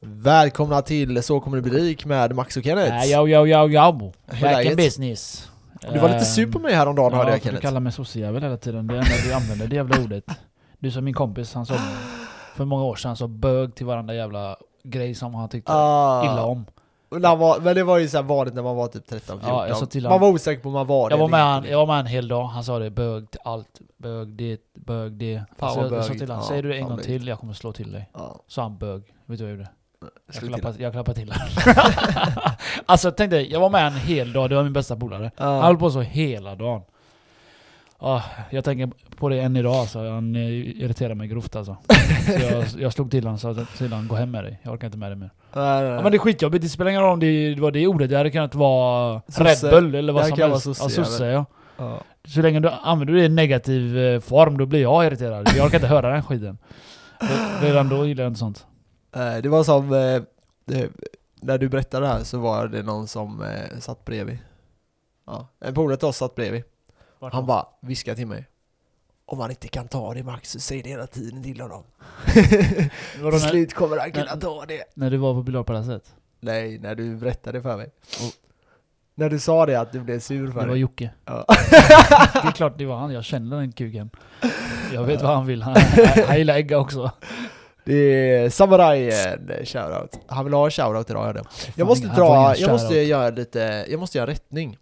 [0.00, 3.06] Välkomna till Så kommer det bli rik med Max och Kenneth.
[3.10, 4.12] Ja, yo, yo, yo, yo.
[4.42, 5.50] Back in business.
[5.92, 7.66] Du var lite Ehm, sur på mig häromdagen hörde Ja, jag för du Kenneth.
[7.66, 8.86] kallar mig sossejävel hela tiden.
[8.86, 10.24] Det är enda du använder det jävla ordet.
[10.78, 11.74] Du som min kompis, han sa
[12.54, 16.24] för många år sedan så bög till varandra jävla grej som han tyckte Ah.
[16.24, 16.66] illa om.
[17.10, 19.48] Var, men det var ju så vanligt när man var typ 13, 14.
[19.56, 20.20] Ja, jag man honom.
[20.20, 21.44] var osäker på om man var det Jag var, med inte.
[21.44, 23.80] han, jag var med han en hel dag, han sa det bög till allt.
[23.96, 25.42] Bög det, bög det.
[25.58, 27.38] Fan Alltså, vad jag sa till honom, Ja, säger du det en gång till, jag
[27.40, 28.10] kommer slå till dig.
[28.14, 29.02] Ja, Så han bög.
[29.26, 29.68] Vet du vad jag gjorde?
[30.32, 31.32] Jag klappade, jag klappade till
[32.86, 35.30] alltså tänk dig, jag var med en hel dag, det var min bästa polare.
[35.36, 35.62] Han Ja.
[35.62, 36.82] höll på så hela dagen.
[38.00, 39.98] Ah, jag tänker på det än idag alltså.
[40.10, 41.76] Han eh, irriterar mig grovt alltså.
[42.26, 44.60] Så jag, jag slog till honom och sa till honom, gå hem med dig.
[44.62, 45.30] Jag orkar inte med dig mer.
[45.52, 47.86] Nej, nej, Ja, men det är skitjobbigt, det spelar ingen roll om det var det
[47.86, 48.10] ordet.
[48.10, 49.22] Det hade kunnat vara.
[49.26, 50.62] Red Bull eller vad som helst.
[50.64, 51.44] sosse, ja, sosse ja.
[51.78, 52.00] Ja.
[52.24, 55.48] Så länge du använder det i negativ eh, form, då blir jag irriterad.
[55.56, 56.58] Jag orkar inte höra den skiten.
[57.20, 58.66] Re- Redan då gillar jag inte sånt.
[59.12, 60.22] Eh, Det var som, eh,
[61.40, 64.38] när du berättade det här så var det någon som eh, satt bredvid.
[65.26, 66.62] Ja, en polare till oss satt bredvid.
[67.32, 68.46] Han bara viskade till mig.
[69.26, 71.82] Om han inte kan ta det Max, så säg det hela tiden till honom.
[73.30, 74.84] Till slut kommer han kunna när- ta det.
[74.94, 76.14] när du var på biljardpalatset?
[76.40, 77.90] Nej, när du berättade för mig.
[79.14, 80.80] När du sa det att du blev sur för Det var det.
[80.80, 81.10] Jocke.
[81.24, 81.44] Ja.
[82.32, 84.10] Det är klart det var han, jag känner den kuken.
[84.92, 85.76] Jag vet vad han vill, han,
[86.26, 87.10] han gillar ägga också.
[87.88, 90.20] Det är Samurai en shoutout.
[90.26, 91.42] Han vill ha en shoutout idag hörde
[91.76, 91.86] jag.
[91.86, 94.78] Måste dra, jag måste göra lite, jag måste göra rättning.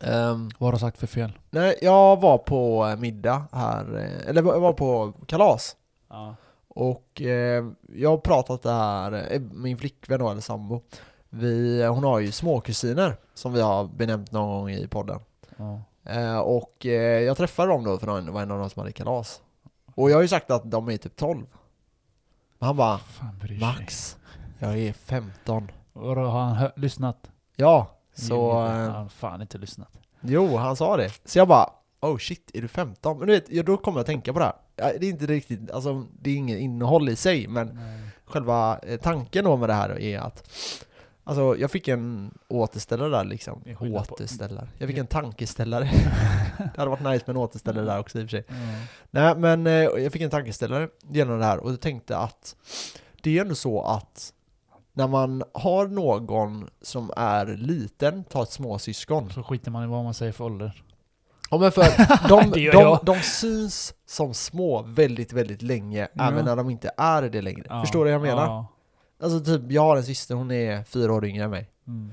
[0.00, 1.32] Ehm, Vad har du sagt för fel?
[1.50, 5.76] nej, jag var på eh, middag här, eh, eller jag var på kalas.
[6.10, 6.34] Ja.
[6.68, 10.80] Och eh, jag har pratat det här, eh, min flickvän då, eller sambo.
[11.30, 15.20] Vi, hon har ju småkusiner som vi har benämnt någon gång i podden.
[15.56, 15.82] Ja.
[16.12, 18.92] Eh, och eh, jag träffade dem då för det var en av dem som hade
[18.92, 19.40] kalas.
[19.94, 21.46] Och jag har ju sagt att de är typ 12.
[22.58, 23.58] Men han bara, Fan bryr sig.
[23.58, 24.16] Max,
[24.58, 25.70] jag är 15.
[25.92, 27.30] Vadå, har han hö- lyssnat?
[27.56, 28.50] Ja, så...
[28.50, 29.98] Eh, Han har fan inte lyssnat.
[30.20, 31.10] Jo, han sa det.
[31.24, 33.18] Så jag bara, oh shit, är du 15?
[33.18, 34.54] Men du vet, ja, då kommer jag att tänka på det här.
[34.76, 37.78] Ja, Det är inte riktigt, alltså det är inget innehåll i sig, men
[38.24, 40.48] själva eh, tanken då med det här är att
[41.28, 43.62] Alltså jag fick en återställare där liksom.
[43.80, 44.68] Återställare.
[44.78, 45.84] Jag fick en tankeställare.
[46.58, 48.44] det hade varit nice med en återställare där också i och för sig.
[48.48, 48.54] Ja.
[49.10, 52.56] Nej men eh, jag fick en tankeställare genom det här och jag tänkte att
[53.22, 54.32] det är ändå så att
[54.92, 59.30] när man har någon som är liten, tar ett småsyskon.
[59.30, 60.82] Så skiter man i vad man säger för ålder.
[61.50, 61.82] Ja men för
[62.28, 66.28] de, de, de syns som små väldigt, väldigt länge, Ja.
[66.28, 67.64] även när de inte är det längre.
[67.68, 67.80] Ja.
[67.80, 68.46] Förstår du vad jag menar?
[68.46, 68.66] Ja.
[69.20, 71.70] Alltså typ, jag har en syster, hon är fyra år yngre än mig.
[71.86, 72.12] Mm.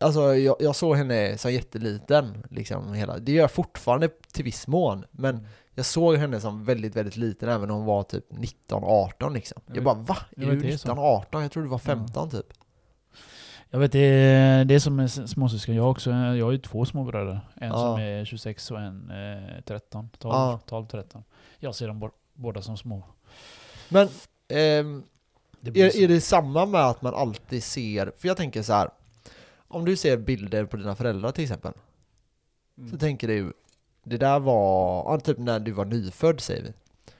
[0.00, 3.18] Alltså jag, jag såg henne som jätteliten, liksom hela.
[3.18, 5.46] Det gör jag fortfarande till viss mån, men Mm.
[5.74, 9.62] jag såg henne som väldigt, väldigt liten även när hon var typ 19-18 liksom.
[9.66, 10.16] Jag Jag bara va?
[10.36, 10.88] Är du det är så.
[10.88, 11.42] 19-18?
[11.42, 12.46] Jag trodde du var 15 typ.
[13.70, 15.74] Jag vet, det är, det är som med småsyskon.
[15.74, 17.40] Jag också, jag har ju två småbröder.
[17.54, 17.74] En Ja.
[17.78, 20.10] som är 26 och en eh, 13.
[20.18, 20.60] 12, Ja.
[20.66, 21.24] 12, 13.
[21.58, 23.02] Jag ser dem bå- båda som små.
[23.88, 24.08] Men
[24.48, 25.02] ehm,
[25.60, 28.90] Det är, är det samma med att man alltid ser, för jag tänker så här.
[29.68, 31.72] Om du ser bilder på dina föräldrar till exempel,
[32.78, 32.90] Mm.
[32.90, 33.52] så tänker du
[34.04, 36.68] det där var, ja, typ när du var nyfödd säger vi.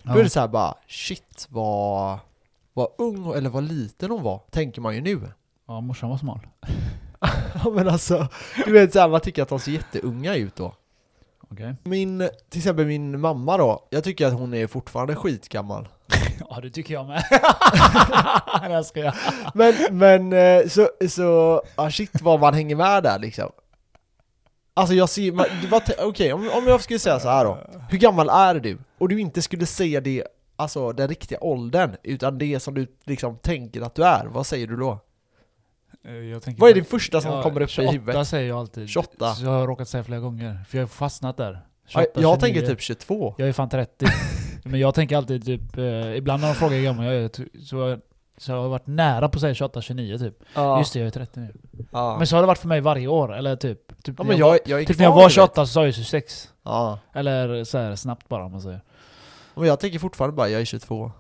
[0.03, 0.19] Då Ja.
[0.19, 2.19] är det så här bara, shit vad,
[2.73, 5.21] vad ung eller vad liten hon var, tänker man ju nu.
[5.67, 6.41] Ja, morsan var smal.
[7.65, 8.29] Ja men alltså,
[8.67, 10.75] du vet såhär, man tycker att de ser jätteunga ut då.
[11.51, 11.75] Okej.
[11.83, 15.89] Min, till exempel min mamma då, jag tycker att hon är fortfarande skitgammal.
[16.51, 17.25] Ja, det tycker jag med.
[18.71, 19.15] jag ska jag.
[19.55, 23.51] Men, men eh, så, så, ah shit vad man hänger med där liksom.
[24.75, 25.33] Alltså jag ser,
[25.87, 27.59] det okej om, om jag skulle säga så här då.
[27.91, 28.79] Hur gammal är du?
[28.99, 30.25] Och du inte skulle säga det,
[30.57, 34.67] alltså den riktiga åldern, utan det som du liksom tänker att du är, vad säger
[34.67, 34.99] du då?
[36.07, 38.29] Eh, Jag tänker Vad är det första som Ja, kommer upp i 28 huvudet?
[38.29, 38.89] säger jag alltid.
[38.89, 39.35] 28.
[39.35, 40.65] Så jag har råkat säga flera gånger.
[40.69, 41.53] För jag har fastnat där.
[41.53, 41.61] Ja,
[42.01, 42.41] 28, jag 29.
[42.41, 43.35] tänker typ 22.
[43.39, 44.07] Jag är fan 30.
[44.71, 47.49] Men jag tänker alltid typ, eh, ibland när de frågar hur gammal jag är, ty-
[47.65, 48.01] så, har jag-
[48.37, 50.39] så varit nära på att säga 28, 29 typ.
[50.55, 50.79] Ja.
[50.79, 51.53] Just det, jag är 30 nu.
[51.93, 52.17] ja.
[52.19, 54.03] Men så har det varit för mig varje år, eller typ...
[54.03, 55.33] typ ja när jag, jag, var, jag typ när jag var du vet.
[55.33, 56.49] 28 så sa jag 26.
[56.63, 56.99] Ja.
[57.15, 58.81] Eller så här snabbt bara om man säger.
[59.55, 61.13] Men jag tänker fortfarande bara, jag är 22.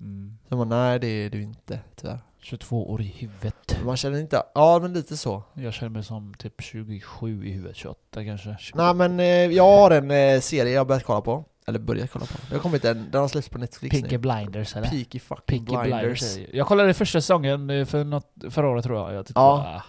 [0.00, 0.38] Mm.
[0.48, 2.18] Så man, nej det är du inte, tyvärr.
[2.42, 3.78] 22 år i huvudet.
[3.84, 5.42] Man känner inte, ja men lite så.
[5.54, 8.56] Jag känner mig som typ 27 i huvudet, 28 kanske.
[8.74, 11.44] Nej men eh, jag har en eh, serie jag har börjat kolla på.
[11.66, 12.32] Eller börjat kolla på.
[12.48, 14.18] Det har kommit en, den har släppts på Netflix Peaky nu.
[14.18, 14.88] Blinders eller?
[14.88, 16.34] Peaky fucking Peaky Blinders.
[16.34, 16.54] Blinders.
[16.54, 19.14] Jag kollade första säsongen eh, för något, förra året tror jag.
[19.14, 19.56] jag tyckte Ja.
[19.56, 19.82] bara, ah.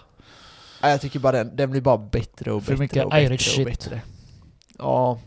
[0.82, 3.24] Nej, jag tycker bara den, den blir bara bättre och För bättre mycket och bättre
[3.24, 3.66] Irish och shit.
[3.68, 4.02] bättre.
[4.78, 5.20] Ja,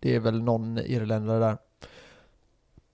[0.00, 1.56] det är väl någon irländare där.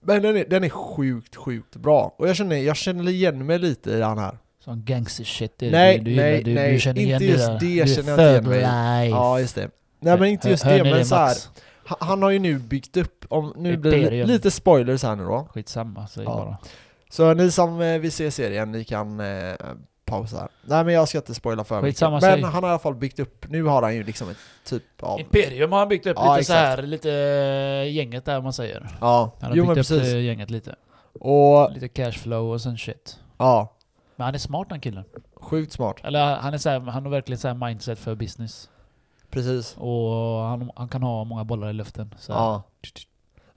[0.01, 2.15] Men den är, den är sjukt, sjukt bra.
[2.17, 4.37] Och jag känner, jag känner igen mig lite i den här.
[4.59, 5.53] Sån gangster shit.
[5.59, 7.79] Det, Nej, du, du, nej, gillar, du, nej, du känner igen inte just det du
[7.81, 8.57] är känner jag inte igen mig
[9.05, 9.15] life.
[9.17, 9.69] Ja, just det.
[9.99, 11.49] Nej men inte just Hör det, men så här, Max?
[11.85, 15.47] Han, har ju nu byggt upp, om, nu blir det lite spoilers här nu då.
[15.53, 16.29] Skitsamma, säg Ja.
[16.35, 16.57] bara.
[17.09, 19.53] Så ni som eh, vill se serien, ni kan eh,
[20.05, 20.47] pausa här.
[20.65, 21.87] Nej men jag ska inte spoila för mycket.
[21.95, 22.41] Skitsamma, Men säg.
[22.41, 25.19] han har i alla fall byggt upp, nu har han ju liksom ett typ av...
[25.19, 26.79] Imperium har han byggt upp Ja, lite så exakt.
[26.79, 28.89] här, lite eh, gänget där man säger.
[29.01, 30.13] Ja, Han har jo byggt upp precis.
[30.13, 30.75] eh, gänget lite.
[31.19, 33.19] Och, Lite cashflow och sån shit.
[33.37, 33.73] ja,
[34.15, 35.03] Men han är smart den killen.
[35.35, 35.95] sjukt smart.
[36.03, 38.69] Eller han är så här, han har verkligen så mindset för business.
[39.35, 39.75] Precis.
[39.77, 40.11] Och
[40.41, 42.15] han, han kan ha många bollar i luften.
[42.19, 42.31] Så.
[42.31, 42.63] Ja.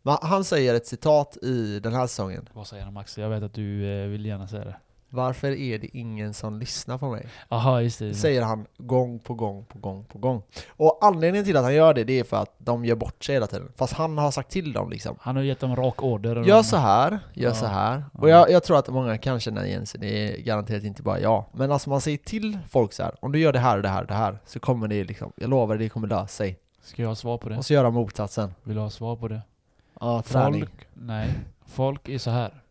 [0.03, 2.49] Men han säger ett citat i den här säsongen.
[2.53, 3.19] Vad säger han Max?
[3.19, 4.77] Jag vet att du eh, vill gärna säga det.
[5.11, 7.27] Varför är det ingen som lyssnar på mig?
[7.49, 8.15] Jaha, just det.
[8.15, 10.43] säger han gång på gång på gång på gång.
[10.69, 13.35] Och anledningen till att han gör det, det är för att de gör bort sig
[13.35, 13.73] hela tiden.
[13.77, 15.17] Fast han har sagt till dem liksom.
[15.21, 16.37] Han har gett dem rak order.
[16.37, 17.55] Gör de- så här, gör Ja.
[17.55, 18.05] så här.
[18.13, 20.07] Och jag, jag tror att många kan känna igen sig, det
[20.39, 21.45] är garanterat inte bara jag.
[21.53, 23.89] Men alltså man säger till folk så här, om du gör det här och det
[23.89, 26.59] här och det här, så kommer det liksom, jag lovar det kommer lösa sig.
[26.83, 27.57] Ska jag ha svar på det?
[27.57, 28.55] Och så göra motsatsen.
[28.63, 29.41] Vill du ha svar på det?
[30.01, 30.61] Ja, träning.
[30.61, 31.29] Folk, nej.
[31.67, 32.63] Folk är så här.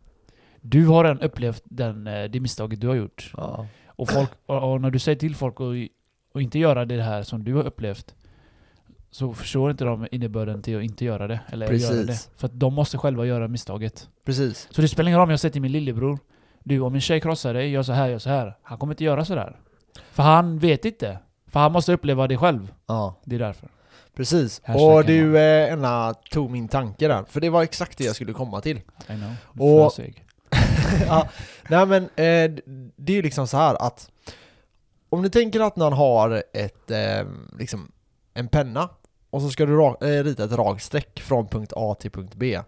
[0.70, 3.32] Du har redan upplevt den, eh, det misstaget du har gjort.
[3.38, 3.68] Ja.
[3.88, 5.92] Och, folk, och, när du säger till folk att
[6.34, 8.16] och inte göra det här som du har upplevt
[9.12, 11.40] så förstår inte de innebörden till att inte göra det.
[11.50, 11.92] Eller Precis.
[11.92, 12.30] göra det.
[12.38, 14.10] För att de måste själva göra misstaget.
[14.26, 14.68] Precis.
[14.72, 16.20] Så det spelar ingen roll om jag säger till min lillebror
[16.64, 18.58] Du om en tjej krossar dig, gör så här, gör så här.
[18.62, 19.60] Han kommer inte göra så där.
[20.12, 21.20] För han vet inte.
[21.48, 22.74] För han måste uppleva det själv.
[22.88, 23.16] Ja.
[23.24, 23.70] Det är därför.
[24.16, 24.62] Precis.
[24.68, 27.24] Och du, eh, Enna, tog min tanke där.
[27.24, 28.78] För det var exakt det jag skulle komma till.
[28.78, 29.34] I know.
[29.58, 30.27] Och-.
[31.08, 31.30] ja,
[31.70, 32.64] nej men eh,
[32.96, 34.12] det är ju liksom så här att
[35.10, 37.28] om du tänker att någon har ett, eh,
[37.60, 37.92] liksom
[38.34, 38.90] en penna
[39.30, 42.60] och så ska du ra- eh, rita ett raksträck från punkt A till punkt B.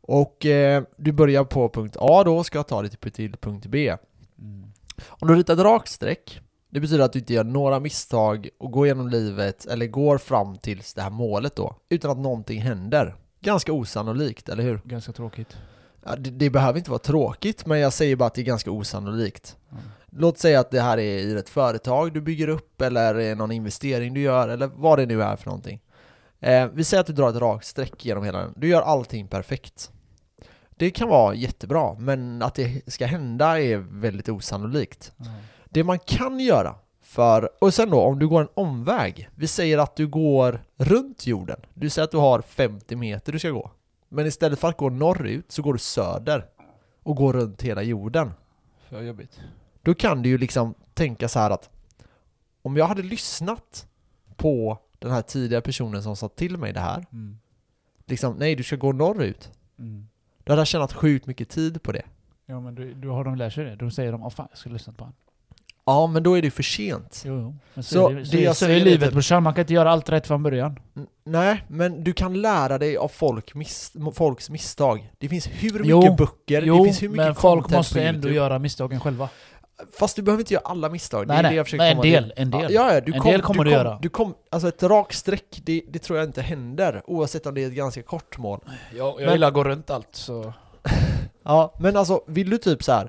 [0.00, 3.96] Och eh, du börjar på punkt A då ska ta dig till, till punkt B.
[4.38, 4.72] Mm.
[5.08, 6.40] Om du ritar ett raksträck,
[6.70, 10.58] det betyder att du inte gör några misstag och går genom livet eller går fram
[10.58, 13.14] till det här målet då, utan att någonting händer.
[13.40, 14.80] Ganska osannolikt, eller hur?
[14.84, 15.56] Ganska tråkigt.
[16.04, 18.70] Ja, det, det behöver inte vara tråkigt, men jag säger bara att det är ganska
[18.70, 19.56] osannolikt.
[19.70, 19.82] Mm.
[20.10, 24.14] Låt säga att det här är i ett företag du bygger upp, eller någon investering
[24.14, 25.80] du gör, eller vad det nu är för någonting.
[26.40, 28.54] Eh, vi säger att du drar ett rakt streck genom hela den.
[28.56, 29.90] Du gör allting perfekt.
[30.70, 35.12] Det kan vara jättebra, men att det ska hända är väldigt osannolikt.
[35.20, 35.32] Mm.
[35.64, 39.78] Det man kan göra för, och sen då om du går en omväg, vi säger
[39.78, 43.70] att du går runt jorden, du säger att du har 50 meter du ska gå,
[44.12, 46.46] men istället för att gå norrut så går du söder
[47.02, 48.30] och går runt hela jorden.
[48.88, 49.40] För jobbigt.
[49.82, 51.70] Då kan du ju liksom tänka så här att
[52.62, 53.86] om jag hade lyssnat
[54.36, 57.38] på den här tidiga personen som sa till mig det här, Mm.
[58.06, 60.08] liksom nej du ska gå norrut, Mm.
[60.44, 62.02] då hade jag tjänat sjukt mycket tid på det.
[62.46, 63.76] Ja men du, du har de lärt sig det.
[63.76, 65.16] Då säger de åh fan jag skulle lyssna på honom.
[65.90, 67.22] Ja, men då är det för sent.
[67.26, 67.56] Jo, jo.
[67.74, 69.42] Men så, Så är det, så, det jag så är är livet typ- brorsan.
[69.42, 70.78] Man kan inte göra allt rätt från början.
[71.24, 75.10] Nej, men du kan lära dig av folk mis folks misstag.
[75.18, 78.10] Det finns hur mycket Jo, böcker, Jo, det finns hur mycket men folk måste ändå
[78.18, 78.34] YouTube.
[78.34, 79.28] göra misstagen själva.
[79.98, 81.90] Fast du behöver inte göra alla misstag, det Nej, är det nej, jag försöker en
[81.96, 82.32] komma del, till.
[82.36, 82.72] en del.
[82.72, 83.98] Ja, ja, du En kom, del kommer du du kom, göra.
[84.02, 87.62] Du kom, alltså ett rakt streck, det, det tror jag inte händer, oavsett om det
[87.62, 88.60] är ett ganska kort mål.
[88.96, 90.52] Jag, jag Men- gillar att gå runt allt så...
[91.42, 93.08] Ja, men alltså, vill du typ så här,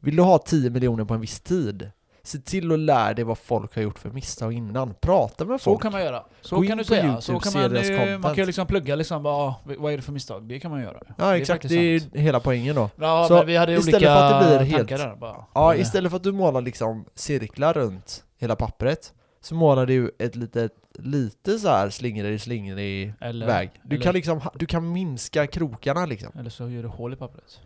[0.00, 1.90] vill du ha 10 miljoner på en viss tid?
[2.24, 4.94] Se till att lära dig vad folk har gjort för misstag innan.
[5.00, 5.82] Prata med Så folk.
[5.82, 6.22] kan man göra.
[6.40, 7.02] Så Gå kan du säga.
[7.04, 8.22] YouTube, så kan se man, content.
[8.22, 10.42] man kan ju liksom plugga liksom, bara, ah, vad är det för misstag?
[10.48, 11.00] Det kan man göra.
[11.18, 11.48] Ja, exakt.
[11.62, 12.12] faktiskt Det är sant.
[12.16, 12.90] hela poängen då.
[12.96, 15.44] Ja, Så men vi hade istället olika för att det blir helt- där bara.
[15.54, 20.36] Ja, istället för att du målar liksom cirklar runt hela pappret så målar du ett
[20.36, 23.70] litet, lite så här slingrig slingrig Eller- väg.
[23.82, 26.32] Du eller- kan liksom, du kan minska krokarna liksom.
[26.38, 27.60] Eller så gör du hål i pappret.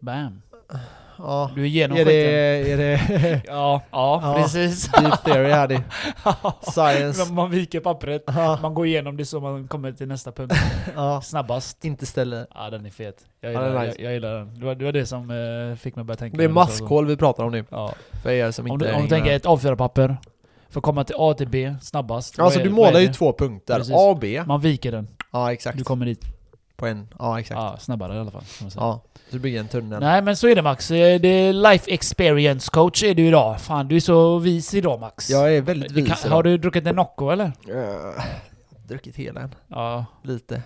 [0.00, 0.42] Bam.
[1.18, 1.50] Ja.
[1.54, 3.00] Du är igenom Är det, är det
[3.46, 4.42] Ja, ja, Ja.
[4.42, 4.88] precis.
[5.00, 5.82] deep theory här det?
[6.72, 7.32] Science?
[7.32, 10.54] man viker pappret, Ja, man går igenom det så man kommer till nästa punkt
[10.96, 11.20] ja.
[11.20, 11.84] snabbast.
[11.84, 12.46] Inte ställe.
[12.54, 13.16] Ja den är fet.
[13.40, 14.02] Jag Ja, gillar, den är jag, nice.
[14.02, 14.60] jag gillar den.
[14.60, 16.36] Det var, det var det som eh, fick mig att börja tänka.
[16.36, 17.64] Det är maskhål vi pratar om nu.
[17.70, 17.92] Ja.
[18.22, 20.16] För er som Om inte du, om du tänker ett A4-papper,
[20.70, 22.38] för att komma till A till B snabbast.
[22.38, 23.76] Alltså är- du målar ju två punkter.
[23.76, 23.94] Precis.
[23.94, 24.42] A och B.
[24.46, 25.08] Man viker den.
[25.32, 25.78] Ja exakt.
[25.78, 26.24] Du kommer dit.
[26.82, 27.08] På en.
[27.18, 27.58] Ja exakt.
[27.58, 28.40] Ja, snabbare i alla fall.
[28.40, 28.82] Kan man säga.
[28.82, 29.00] Ja.
[29.30, 30.00] Så du bygger en tunnel.
[30.00, 30.90] Nej men så är det Max.
[30.90, 33.60] Eh, Det är life experience coach är du idag.
[33.60, 35.30] Fan du är så vis idag Max.
[35.30, 36.36] Jag är väldigt Det vis kan, idag.
[36.36, 37.44] har du druckit en Nocco eller?
[37.44, 39.54] Eh, jag har druckit hela en.
[39.68, 40.04] Ja.
[40.22, 40.62] Lite.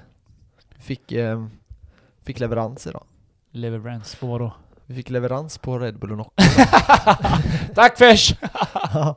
[0.78, 1.46] Fick, eh,
[2.24, 3.04] fick leverans idag.
[3.50, 4.52] Leverance på vadå?
[4.86, 6.30] Vi fick leverans på Red Bull och Nocco.
[7.74, 8.34] Tack Fesh!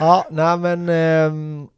[0.00, 0.88] ja, nej men...
[0.88, 1.68] ehm,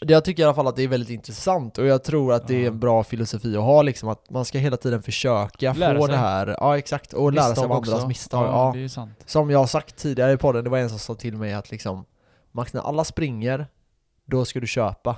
[0.00, 2.54] jag tycker i alla fall att det är väldigt intressant och jag tror att det
[2.56, 2.66] är Ja.
[2.68, 6.12] en bra filosofi att ha liksom att man ska hela tiden försöka Lära få sig.
[6.12, 8.46] det här, ja exakt, och lära sig av andras misstag.
[8.46, 9.10] Ja, Ja, det är sant.
[9.26, 11.70] Som jag har sagt tidigare i podden, det var en som sa till mig att
[11.70, 12.04] liksom
[12.52, 13.66] Max, när alla springer,
[14.26, 15.16] då ska du köpa.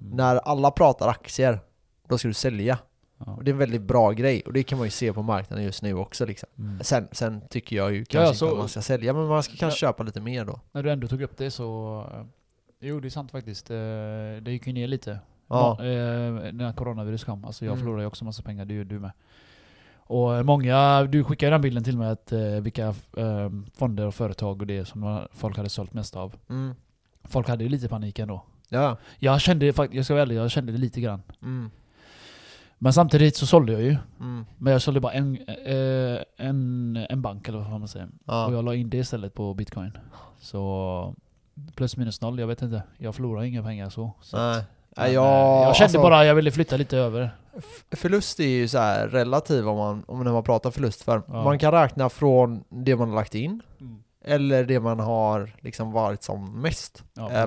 [0.00, 0.16] Mm.
[0.16, 1.60] När alla pratar aktier,
[2.08, 2.78] då ska du sälja.
[3.26, 3.32] Ja.
[3.32, 5.64] Och det är en väldigt bra grej, och det kan man ju se på marknaden
[5.64, 6.48] just nu också liksom.
[6.58, 6.80] Mm.
[6.84, 9.42] Sen, sen tycker jag ju Ja, kanske så- inte att man ska sälja, men man
[9.42, 10.60] ska kanske köpa lite mer då.
[10.72, 12.04] När du ändå tog upp det så...
[12.80, 13.70] Jo, det är sant faktiskt.
[13.70, 13.76] Eh,
[14.42, 15.18] Det gick ju ner lite.
[15.48, 15.76] Ja.
[15.78, 15.84] Ja.
[15.84, 17.44] Eh, när coronavirus kom.
[17.44, 17.78] Alltså jag Mm.
[17.80, 19.10] förlorade ju också massa pengar, det gjorde du med.
[19.96, 24.14] Och eh, många, du skickade den bilden till mig att eh, vilka eh, fonder och
[24.14, 26.34] företag och det som folk hade sålt mest av.
[26.48, 26.74] Mm.
[27.24, 28.44] Folk hade ju lite panik ändå.
[28.68, 28.96] Ja.
[29.18, 31.22] Jag kände jag ska vara ärlig, jag kände det lite grann.
[31.42, 31.70] Mm.
[32.78, 33.96] Men samtidigt så sålde jag ju.
[34.20, 34.46] Mm.
[34.58, 38.08] Men jag sålde bara en, eh, en, en bank eller vad man säger.
[38.24, 38.46] Ja.
[38.46, 39.90] Och jag la in det istället på bitcoin.
[40.38, 41.14] Så
[41.74, 42.82] plus minus noll, jag vet inte.
[42.98, 44.12] Jag förlorar inga pengar så.
[44.20, 44.64] så att- Nej.
[44.96, 45.24] Men, Nej, eh, jag,
[45.66, 47.30] jag kände alltså, bara jag ville flytta lite över.
[47.90, 51.44] Förlust är ju så här relativ om man, om när man pratar förlust för Ja.
[51.44, 54.02] man kan räkna från det man har lagt in Mm.
[54.24, 57.04] eller det man har liksom varit som mest.
[57.14, 57.46] Ja, Eh.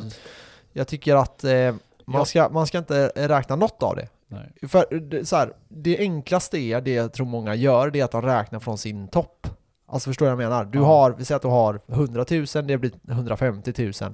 [0.73, 1.51] Jag tycker att eh,
[2.05, 2.25] man, Ja.
[2.25, 4.07] ska, man ska inte räkna något av det.
[4.27, 4.69] Nej.
[4.69, 8.11] För det, så här, det enklaste är, det jag tror många gör, det är att
[8.11, 9.47] de räknar från sin topp.
[9.91, 10.65] Alltså förstår du vad jag menar?
[10.65, 10.85] Du Ja.
[10.85, 14.13] har, vi säger att du har 100 000, det blir 150 000.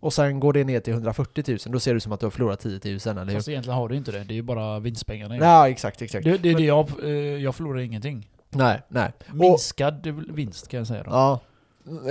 [0.00, 2.30] Och sen går det ner till 140 000, då ser det som att du har
[2.30, 3.34] förlorat 10 000, eller hur?
[3.34, 4.18] Fast egentligen har du inte det.
[4.24, 5.34] Det är ju bara vinstpengarna.
[5.34, 6.24] Nej, exakt, exakt.
[6.24, 7.10] Det, det är det jag, eh,
[7.42, 8.28] jag förlorar ingenting.
[8.50, 9.12] Nej, nej.
[9.28, 11.10] Och, Minskad vinst kan jag säga då.
[11.10, 11.40] ja,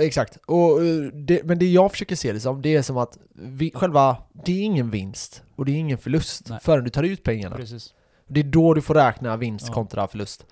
[0.00, 0.38] exakt.
[0.46, 3.70] Och, eh, det, men det jag försöker se det som, det är som att vi,
[3.74, 6.58] själva, det är ingen vinst och det är ingen förlust Nej.
[6.62, 7.56] förrän du tar ut pengarna.
[7.56, 7.94] Precis.
[8.26, 9.74] Det är då du får räkna vinst Ja.
[9.74, 10.46] kontra förlust.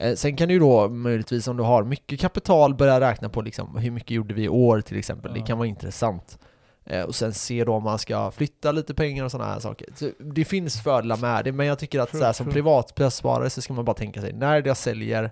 [0.00, 3.42] Eh, sen kan du ju då möjligtvis om du har mycket kapital börja räkna på
[3.42, 5.34] liksom, hur mycket gjorde vi i år till exempel.
[5.34, 6.38] Det kan vara intressant.
[6.84, 9.88] Eh, och sen se då om man ska flytta lite pengar och sådana här saker.
[9.94, 13.62] Så det finns fördelar med det, men jag tycker att så här, som privatsparare så
[13.62, 15.30] ska man bara tänka sig när jag säljer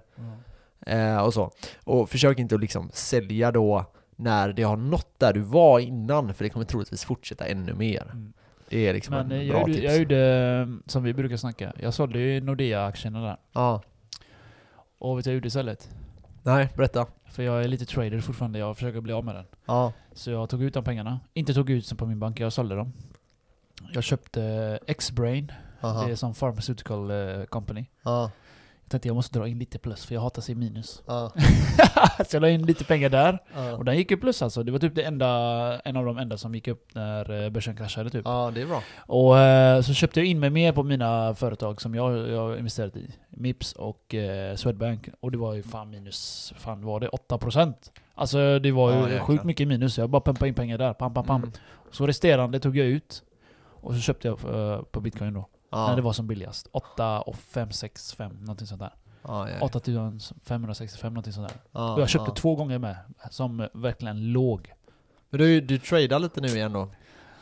[0.87, 1.51] eh, och så.
[1.85, 3.85] Och försök inte att liksom sälja då
[4.17, 8.03] när det har nått där du var innan, för det kommer troligtvis fortsätta ännu mer.
[8.13, 8.33] Mm.
[8.69, 9.85] Det är liksom Men en jag bra gjorde, tips.
[9.85, 13.37] jag gjorde, som vi brukar snacka, jag sålde ju Nordea-aktierna där.
[13.53, 13.83] Ja.
[14.99, 15.91] Och vet du vad jag gjorde istället?
[16.43, 17.07] Nej, berätta.
[17.25, 19.45] För jag är lite trader fortfarande, jag försöker bli av med den.
[19.67, 19.93] Ja.
[20.13, 21.21] Så jag tog ut de pengarna.
[21.35, 22.93] Inte tog ut dem på min bank, jag sålde dem.
[23.93, 24.43] Jag köpte
[24.87, 27.87] X-Brain, det är som pharmaceutical eh, company.
[28.03, 28.31] Ja.
[28.89, 31.03] Jag tänkte jag måste dra in lite plus, för jag hatar att se minus.
[31.07, 31.33] Ja.
[32.29, 33.39] så jag la in lite pengar där.
[33.55, 33.77] Ja.
[33.77, 34.63] Och den gick ju plus alltså.
[34.63, 35.29] Det var typ det enda,
[35.85, 38.23] en av de enda som gick upp när eh, börsen kraschade typ.
[38.25, 38.83] ja, det är bra.
[38.99, 42.57] Och eh, så köpte jag in mig mer på mina företag som jag, jag har
[42.57, 43.15] investerat i.
[43.29, 45.09] Mips och eh, Swedbank.
[45.21, 47.75] Och det var ju fan minus, fan var det 8%?
[48.15, 49.99] Alltså det var ju Ja, sjukt mycket minus.
[49.99, 51.43] Jag bara pumpade in pengar där, pam pam pam.
[51.43, 51.53] Mm.
[51.91, 53.23] Så resterande tog jag ut.
[53.81, 54.39] Och så köpte jag
[54.93, 55.49] på bitcoin då.
[55.71, 55.87] Ja.
[55.89, 56.69] När det var som billigast.
[56.73, 58.95] 8 och 5, 6, 5, någonting sånt där.
[59.23, 59.61] Ja, ja.
[59.61, 61.57] 8565, någonting sånt där.
[61.73, 62.35] Ja, Och jag köpte ja.
[62.35, 62.97] två gånger med,
[63.31, 64.73] som verkligen låg.
[65.31, 66.89] Men du, du tradar lite nu igen då?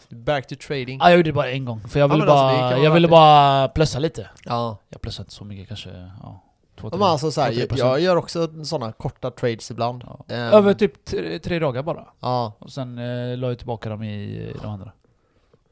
[0.09, 0.99] Back to trading?
[1.03, 2.91] Ah, jag gjorde det bara en gång, för jag Ja, ville alltså, bara, vara jag
[2.91, 4.31] ville bara plussa lite.
[4.45, 4.77] Ja.
[4.89, 5.91] Jag plussade inte så mycket, kanske
[6.23, 6.43] ja,
[6.77, 9.31] två, Ja, tre, men alltså så här, två, tre jag, jag gör också sådana korta
[9.31, 10.05] trades ibland.
[10.07, 10.35] Ja.
[10.35, 12.07] Ehm, Över typ tre, tre dagar bara.
[12.21, 12.53] Ja.
[12.59, 14.93] Och sen eh, la jag tillbaka dem i, i de andra.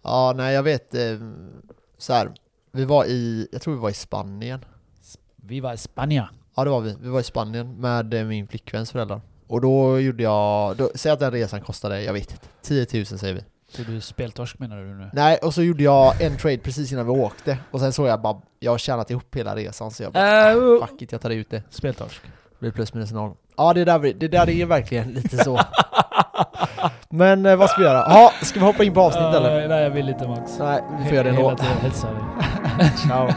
[0.02, 0.94] Ja, nej jag vet.
[0.94, 1.00] Eh,
[1.98, 2.32] så här,
[2.74, 4.64] vi var i, jag tror vi var i Spanien.
[5.36, 6.26] Vi var i Spanien.
[6.56, 6.96] Ja det var vi.
[7.00, 9.20] Vi var i Spanien med eh, min flickväns föräldrar.
[9.46, 13.06] Och då gjorde jag, då, säg att den resan kostade, jag vet inte, 10 000
[13.06, 13.44] säger vi.
[13.68, 15.10] Så du speltorsk menar du nu?
[15.12, 17.58] Nej, och så gjorde jag en trade precis innan vi åkte.
[17.70, 20.56] Och sen såg jag bara, jag har tjänat ihop hela resan så jag bara, Äh,
[20.56, 20.86] uh.
[20.86, 21.62] fuck it, jag tar ut det.
[21.70, 22.22] Speltorsk.
[22.24, 23.32] Det blir plus minus noll.
[23.56, 25.60] Ja det där, det där är verkligen lite så.
[27.08, 27.98] Men eh, vad ska vi göra?
[28.08, 29.62] Ja, ska vi hoppa in på avsnittet eller?
[29.62, 30.58] Eh, nej jag vill inte Max.
[30.58, 31.62] Nej, vi får göra det Hela ändå.
[31.92, 32.14] tiden.
[32.96, 33.28] Ciao.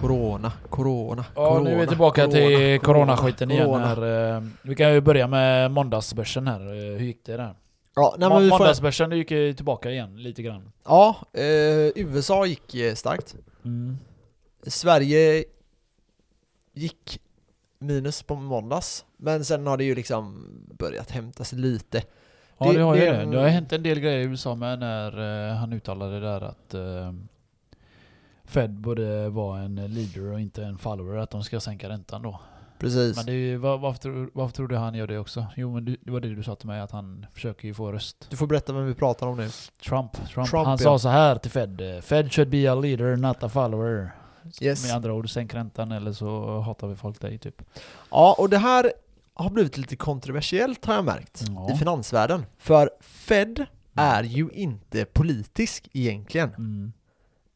[0.00, 3.86] Corona, corona, Ja, corona, nu är vi tillbaka corona, till coronaskiten igen corona.
[3.86, 4.34] här.
[4.36, 6.60] Eh, Vi kan ju börja med måndagsbörsen här.
[6.60, 7.54] Eh, Hur gick det där?
[7.94, 10.72] Ja, nej, men får, Måndagsbörsen gick ju tillbaka igen lite grann.
[10.84, 11.42] ja eh,
[11.96, 13.34] USA gick eh, starkt.
[13.64, 13.98] Mm.
[14.66, 15.44] Sverige
[16.74, 17.20] gick
[17.84, 20.48] minus på måndags, men sen har det ju liksom
[20.78, 22.02] börjat hämta sig lite.
[22.58, 23.24] Ja Det- det, har ju det- det.
[23.30, 26.74] Det har hänt en del grejer i USA med när eh, han uttalade där att
[26.74, 27.12] eh,
[28.44, 32.40] Fed borde vara en leader och inte en follower, att de ska sänka räntan då.
[32.78, 33.16] Precis.
[33.16, 35.46] Men det ju, var, varför, varför tror du han gör det också?
[35.56, 37.92] Jo men du, det var det du sa till mig, att han försöker ju få
[37.92, 38.26] röst.
[38.30, 39.48] Du får berätta vem vi pratar om nu.
[39.88, 40.12] Trump.
[40.12, 40.76] Trump, Trump, han ja.
[40.78, 41.82] sa så här till Fed.
[42.04, 44.10] Fed should be a leader, not a follower.
[44.60, 44.86] Yes.
[44.86, 47.62] Med andra ord, sänk räntan eller så hatar vi folk dig typ.
[48.10, 48.92] Ja, och det här
[49.34, 51.72] har blivit lite kontroversiellt har jag märkt Ja.
[51.72, 52.46] i finansvärlden.
[52.58, 56.48] För Fed är ju inte politisk egentligen.
[56.48, 56.92] Mm.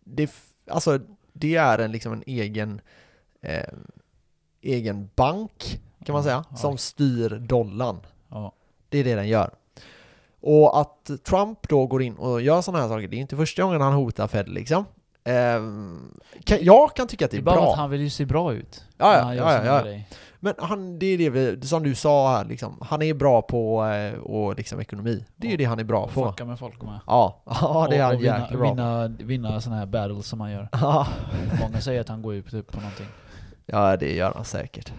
[0.05, 0.31] Det,
[0.71, 1.00] alltså,
[1.33, 2.81] det är en, liksom en egen,
[3.43, 3.62] eh,
[4.62, 6.57] egen bank kan man säga, Ja.
[6.57, 8.00] som styr dollarn.
[8.28, 8.52] Ja.
[8.88, 9.50] Det är det den gör.
[10.40, 13.62] Och att Trump då går in och gör sådana här saker, det är inte första
[13.62, 14.85] gången han hotar Fed liksom.
[15.26, 17.71] Ehm, kan, jag kan tycka att det Det är är bara bra.
[17.73, 18.85] att han vill ju se bra ut.
[18.99, 20.00] Ja, ja, ja, ja, ja.
[20.40, 23.85] Men han, det är det vi, som du sa här liksom, han är bra på
[23.87, 25.25] eh, och liksom ekonomi.
[25.37, 26.25] Det är ju det han är bra Och på.
[26.30, 27.00] fucka med folk med.
[27.06, 30.26] Ja, ja det är Och- han och vinna, jäkligt bra vinna, vinna såna här battles
[30.26, 30.68] som han gör.
[30.73, 31.06] Ja.
[31.61, 33.06] Många säger att han går ut typ på någonting.
[33.66, 34.92] ja, det gör han säkert.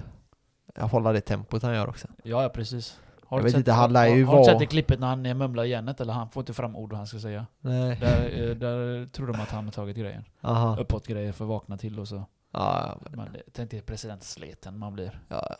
[0.75, 2.07] Jag håller det tempot han gör också.
[2.23, 2.99] Ja, ja precis.
[3.29, 4.99] Har Jag vet sett- inte, han lär ju har, har du vara- sett det klippet
[4.99, 6.01] när han mumlar igenet?
[6.01, 7.45] Eller han får inte fram ord vad han ska säga.
[7.61, 7.97] Nej.
[8.01, 10.23] Där, eh, där tror de att han har tagit grejen.
[10.41, 10.77] Aha.
[10.79, 12.23] Uppåt grejer för att vakna till och så.
[12.53, 15.19] Ja, men, tänk dig presidentsleten man blir.
[15.29, 15.55] ja.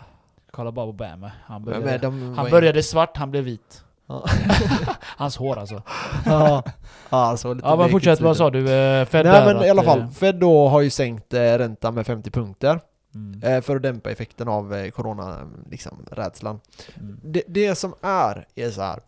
[0.51, 1.31] Kolla bara på Obama.
[1.45, 3.83] Han började, de, han började svart, han blev vit.
[5.17, 5.81] Hans hår alltså.
[6.25, 6.63] ja,
[7.09, 8.59] ja, så lite Ja men fortsätt, vad sa du?
[8.59, 12.05] Eh, Fed Nej men i alla fall, eh, Fed då har ju sänkt räntan med
[12.05, 12.79] 50 punkter
[13.17, 16.59] Mm, eh, för att dämpa effekten av eh, corona, liksom, rädslan.
[16.99, 17.19] mm.
[17.23, 18.99] Det, det som är, är så här.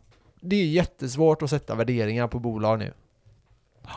[0.41, 2.93] Det är jättesvårt att sätta värderingar på bolag nu.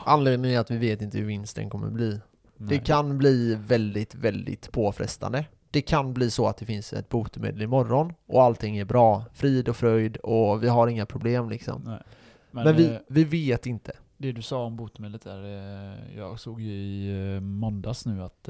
[0.05, 2.21] Anledningen är att vi vet inte hur vinsten kommer bli.
[2.57, 2.85] Det Nej.
[2.85, 5.45] kan bli väldigt, väldigt påfrestande.
[5.71, 9.69] Det kan bli så att det finns ett botemedel imorgon och allting är bra, frid
[9.69, 11.83] och fröjd och vi har inga problem liksom.
[11.87, 12.03] Nej.
[12.51, 13.93] Men, Men, vi, eh, vi vet inte.
[14.17, 18.49] det du sa om botemedlet där, eh, jag såg ju i eh, måndags nu att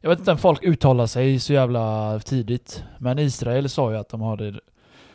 [0.00, 4.08] jag vet inte om folk uttalar sig så jävla tidigt, men Israel sa ju att
[4.08, 4.60] de hade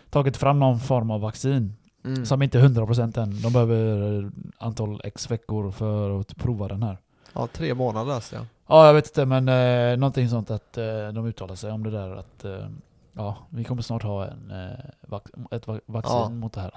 [0.10, 1.76] tagit fram någon form av vaccin
[2.06, 2.26] Mm.
[2.26, 3.42] som inte är 100% än.
[3.42, 6.98] De behöver eh, antal x veckor för att prova den här.
[7.34, 8.46] Ja, tre månader läste jag.
[8.68, 11.92] Ja, jag vet inte, men eh, någonting sånt att eh, de uttalar sig om det
[11.92, 12.68] där att eh,
[13.14, 16.30] ja, vi kommer snart ha en, eh, vac- ett va- vaccin Ja.
[16.30, 16.72] mot det här.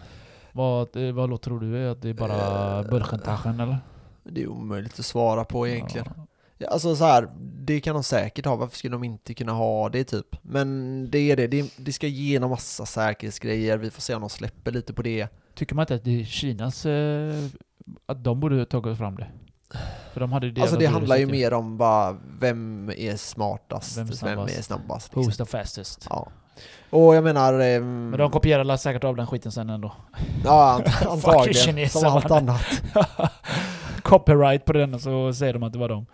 [0.52, 1.88] Vad, eh, vad tror du?
[1.90, 3.78] Att det är bara Burgentaschen eller?
[4.24, 6.06] Det är omöjligt att svara på egentligen.
[6.16, 6.22] Ja.
[6.70, 10.04] Alltså så här, det kan de säkert ha, varför skulle de inte kunna ha det
[10.04, 10.36] typ?
[10.42, 14.30] Men det är det, det, det ska igenom massa säkerhetsgrejer, vi får se om de
[14.30, 15.28] släpper lite på det.
[15.54, 16.86] Tycker man inte att det är Kinas...
[16.86, 17.34] Eh,
[18.06, 19.26] att de borde tagit fram det?
[20.12, 23.98] För de hade ju det alltså det handlar ju mer om bara, vem är smartast,
[23.98, 24.64] Vem vem är snabbast?
[24.64, 25.12] snabbast?
[25.12, 25.46] Who's liksom.
[25.46, 26.06] the fastest?
[26.10, 26.28] Ja.
[26.90, 27.58] Och jag menar...
[27.60, 29.92] ehm, Men de kopierar säkert av den skiten sen ändå.
[30.44, 31.88] Ja, ant- antagligen.
[31.90, 32.82] Som allt annat.
[34.02, 36.06] Copyright på den och så säger de att det var dem.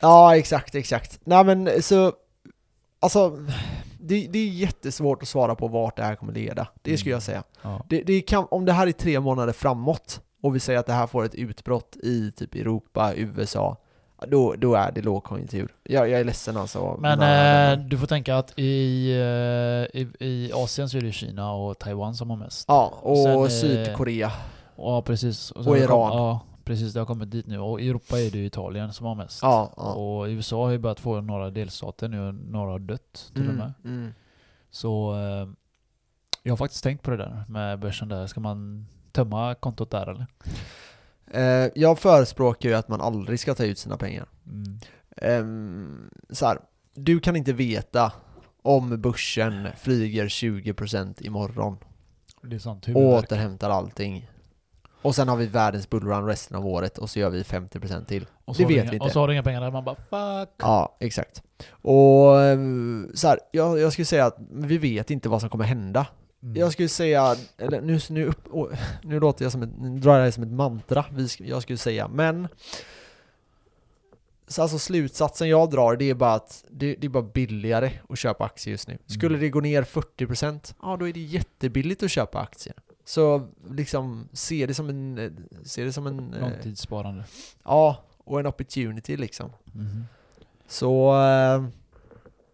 [0.00, 1.20] Ja, exakt, exakt.
[1.24, 2.12] Nej men så...
[3.00, 3.36] Alltså,
[4.00, 6.66] det, det är jättesvårt att svara på vart det här kommer leda.
[6.82, 7.16] Det skulle Mm.
[7.16, 7.42] jag säga.
[7.62, 7.84] Ja.
[7.88, 10.92] Det, det kan, om det här är tre månader framåt och vi säger att det
[10.92, 13.76] här får ett utbrott i typ Europa, USA,
[14.28, 15.72] då, då är det lågkonjunktur.
[15.82, 16.96] Jag, jag är ledsen alltså.
[17.00, 21.12] Men Nej, eh, du får tänka att i, eh, i, i Asien så är det
[21.12, 22.64] Kina och Taiwan som har mest.
[22.68, 24.32] Ja, och sen, eh, Sydkorea.
[24.76, 25.50] Ja precis.
[25.50, 25.88] Och det Iran.
[26.10, 27.58] Kom, ja precis, det har kommit dit nu.
[27.58, 29.42] Och i Europa är det ju Italien som har mest.
[29.42, 29.94] Ja, ja.
[29.94, 33.72] Och USA har ju börjat få några delstater nu några har dött till och med.
[33.84, 34.12] Mm, mm.
[34.70, 35.48] Så eh,
[36.42, 38.26] jag har faktiskt tänkt på det där med börsen där.
[38.26, 40.26] Ska man tömma kontot där eller?
[41.26, 44.28] Eh, jag förespråkar ju att man aldrig ska ta ut sina pengar.
[44.46, 44.78] Mm.
[45.16, 46.58] Ehm, så här,
[46.94, 48.12] du kan inte veta
[48.62, 51.76] om börsen flyger 20% imorgon
[52.42, 54.30] Det är sånt och återhämtar allting.
[55.02, 58.26] Och sen har vi världens bullrun resten av året och så gör vi 50% till.
[58.44, 59.04] Och så det vet inga, vi inte.
[59.06, 59.70] Och så har du inga pengar där.
[59.70, 60.54] Man bara fuck.
[60.58, 61.42] Ja, exakt.
[61.70, 65.64] Och ehm, så här, jag, jag skulle säga att vi vet inte vad som kommer
[65.64, 66.06] hända.
[66.42, 66.56] Mm.
[66.56, 68.48] Jag skulle säga, eller nu, nu, upp,
[69.02, 71.04] nu låter jag som ett, nu drar jag det som ett mantra,
[71.38, 72.48] jag skulle säga, men
[74.48, 78.18] så alltså slutsatsen jag drar, det är bara att det, det är bara billigare att
[78.18, 78.98] köpa aktier just nu.
[79.06, 79.40] Skulle Mm.
[79.40, 82.74] det gå ner 40%, ja då är det jättebilligt att köpa aktier.
[83.10, 85.30] Så liksom, se det som en, eh,
[85.64, 87.24] se det som en, eh, Långtidssparande.
[87.64, 89.50] ja, och en opportunity liksom.
[89.72, 90.04] Mhm.
[90.66, 91.22] Så...
[91.22, 91.64] Eh,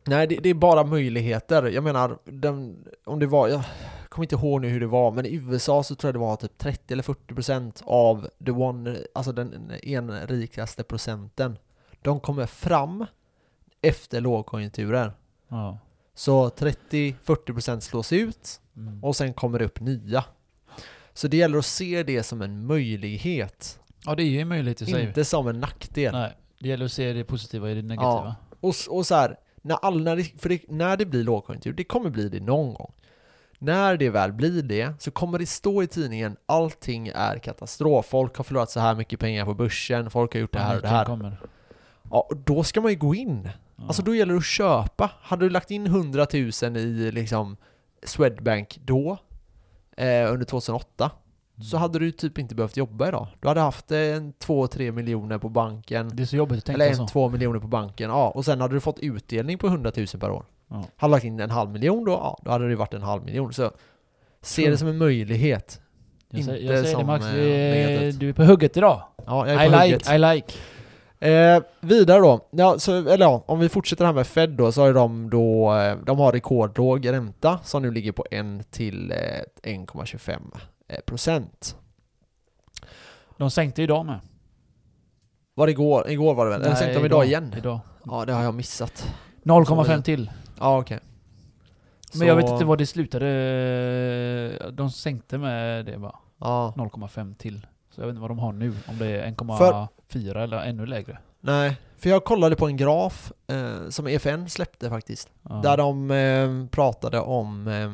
[0.07, 1.63] nej, det, det är bara möjligheter.
[1.67, 3.49] Jag menar, den, om det var...
[3.49, 3.63] Jag
[4.09, 6.37] kommer inte ihåg nu hur det var, men i USA så tror jag det var
[6.37, 11.59] typ 30 eller 40% av the one, alltså den en rikaste procenten.
[12.03, 13.07] De kommer fram
[13.83, 15.13] efter lågkonjunkturer.
[15.49, 15.79] Ja.
[16.15, 19.05] Så 30-40% slås ut Mm.
[19.05, 20.25] och sen kommer det upp nya.
[21.17, 24.83] Så det gäller att se det som en möjlighet, ja, det är ju en möjlighet
[24.83, 24.95] i sig.
[25.09, 26.13] inte som en nackdel.
[26.13, 28.37] Nej, det gäller att se det positiva i det negativa.
[28.61, 31.73] Och, s- och så här, när, all, när, det, för det, när det blir lågkonjunktur,
[31.73, 32.93] det kommer bli det någon gång.
[33.59, 38.07] När det väl blir det så kommer det stå i tidningen allting är katastrof.
[38.07, 40.83] Folk har förlorat så här mycket pengar på börsen, folk har gjort det här och
[40.83, 41.05] det här.
[41.05, 41.37] Kommer.
[42.11, 43.49] Ja, och då ska man ju gå in.
[43.77, 43.85] Ja.
[43.87, 45.11] Alltså då gäller det att köpa.
[45.21, 46.27] Hade du lagt in 100
[46.63, 47.57] 000 i liksom
[48.05, 49.19] Swedbank då,
[49.97, 51.11] eh, under 2008,
[51.63, 51.83] så Mm.
[51.83, 53.27] hade du typ inte behövt jobba idag.
[53.41, 56.85] Du hade haft eh, en 2-3 miljoner på banken, Det är så jobbigt att tänka
[56.85, 57.03] eller så.
[57.03, 60.07] en 2 miljoner på banken, ja, och sen hade du fått utdelning på 100 000
[60.07, 60.45] per år.
[60.69, 60.85] Ja.
[60.97, 63.53] Hade lagt in en halv miljon då, ja, då hade det varit en halv miljon.
[63.53, 63.71] Så
[64.43, 65.81] se det som en möjlighet.
[66.31, 68.21] Jag säger, inte jag säger det som, Max, eh, du är, negativt.
[68.21, 69.03] du är på hugget idag.
[69.27, 70.11] Ja, jag I är på like, hugget.
[70.11, 70.53] I like.
[71.21, 74.81] Eh, vidare då, ja, så, eller ja, om vi fortsätter här med Fed då, så
[74.81, 79.11] har ju de då, eh, de har rekordlåg ränta som nu ligger på 1 till
[79.11, 79.17] eh,
[79.63, 80.41] 1,25
[80.89, 81.77] eh, procent.
[83.37, 84.21] De sänkte idag med.
[85.55, 86.11] Var det igår?
[86.11, 86.61] Igår var det väl?
[86.61, 87.55] Eller Nej, sänkte de idag igen?
[87.59, 87.81] Idag.
[88.05, 89.15] Ja, det har jag missat.
[89.43, 90.31] 0,5 till.
[90.59, 91.01] Ja, okej.
[92.15, 94.71] Men jag vet inte vad det slutade.
[94.73, 96.19] De sänkte med det va?
[96.39, 97.67] Ja, 0,5 till.
[97.97, 98.73] Så jag vet inte vad de har nu.
[98.89, 101.19] Om det är 1,4 eller ännu lägre.
[101.41, 101.77] nej.
[101.99, 105.29] För jag kollade på en graf eh, som EFN släppte faktiskt.
[105.43, 105.55] Ja.
[105.55, 107.93] Där de eh, pratade om eh,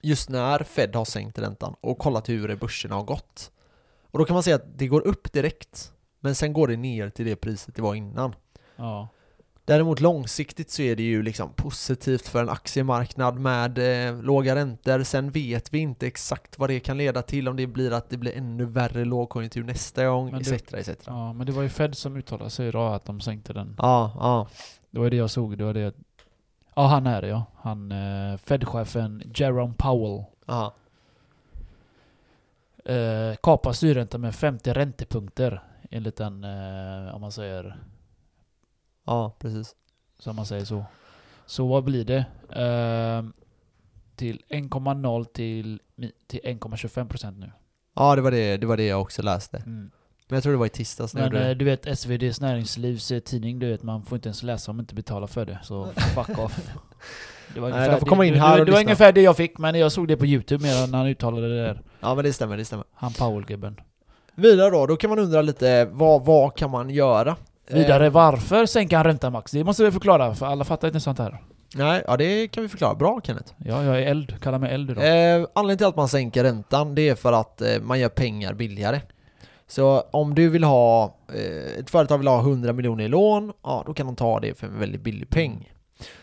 [0.00, 3.50] just när Fed har sänkt räntan och kollat hur börserna har gått.
[4.10, 7.10] Och då kan man se att det går upp direkt, men sen går det ner
[7.10, 8.34] till det priset det var innan.
[8.76, 9.08] Ja.
[9.64, 15.02] Däremot långsiktigt så är det ju liksom positivt för en aktiemarknad med eh, låga räntor.
[15.02, 18.16] Sen vet vi inte exakt vad det kan leda till, om det blir att det
[18.16, 20.52] blir ännu värre lågkonjunktur nästa gång, etc.
[20.74, 20.90] etc.
[21.06, 23.74] ja, men det var ju Fed som uttalade sig idag att de sänkte den.
[23.78, 24.48] Ja, ja.
[24.90, 25.58] Det var det jag såg.
[25.58, 25.94] Det var det.
[26.74, 27.44] Ja, han är det ja.
[27.56, 30.24] Han, eh, Fed-chefen Jerome Powell.
[30.46, 30.74] ja.
[32.84, 35.62] Eh, kapar styrräntan med 50 räntepunkter.
[35.90, 37.76] Enligt den, eh, om man säger,
[39.10, 39.74] Ja, precis.
[40.18, 40.84] som man säger så.
[41.46, 42.24] Så vad blir det?
[42.48, 43.24] Eh,
[44.16, 45.80] till 1,0 till,
[46.26, 47.52] till 1,25% nu.
[47.96, 49.56] Ja, det var det, det var det jag också läste.
[49.56, 49.90] Mm.
[50.28, 53.18] Men jag tror det var i tisdags Men gjorde eh, du vet SVDs näringslivs eh,
[53.18, 55.58] tidning, du vet man får inte ens läsa om man inte betalar för det.
[55.62, 56.60] Så fuck off.
[57.54, 59.36] Det var, Nej, de får komma in det, här det, det var ungefär det jag
[59.36, 61.82] fick, men jag såg det på youtube när han uttalade det där.
[62.00, 62.84] Ja, men det stämmer, det stämmer.
[62.94, 63.80] Han Powell-gubben.
[64.34, 67.36] Vidare då, då kan man undra lite, vad, vad kan man göra?
[67.72, 69.52] Vidare, Eh, varför sänker han räntan Max?
[69.52, 71.38] Det måste vi förklara, för alla fattar inte sånt här.
[71.74, 72.94] nej, ja det kan vi förklara.
[72.94, 73.52] Bra Kenneth.
[73.58, 74.40] Ja, jag är eld.
[74.42, 75.04] Kalla mig eld idag.
[75.04, 78.54] Eh, anledningen till att man sänker räntan, det är för att eh, man gör pengar
[78.54, 79.00] billigare.
[79.66, 83.82] Så om du vill ha, eh, ett företag vill ha 100 miljoner i lån, ja
[83.86, 85.72] då kan de ta det för en väldigt billig peng.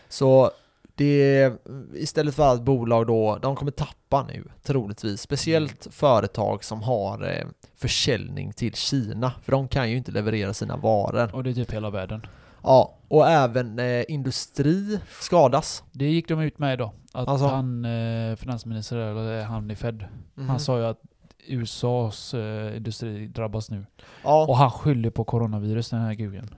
[0.08, 0.50] Så
[0.98, 1.52] det,
[1.94, 5.20] istället för att bolag då, de kommer tappa nu, troligtvis.
[5.20, 10.76] Speciellt företag som har eh, försäljning till Kina, för de kan ju inte leverera sina
[10.76, 11.34] varor.
[11.34, 12.26] Och det är typ hela världen.
[12.62, 15.82] Ja, och även eh, industri skadas.
[15.92, 16.90] Det gick de ut med idag.
[17.12, 17.46] Att Alltså?
[17.46, 20.48] han, eh, finansminister, eller han i Fed, Mhm.
[20.48, 21.00] han sa ju att
[21.46, 23.86] USAs eh, industri drabbas nu.
[24.24, 24.46] ja.
[24.48, 26.54] Och han skyller på coronavirus, den här guden.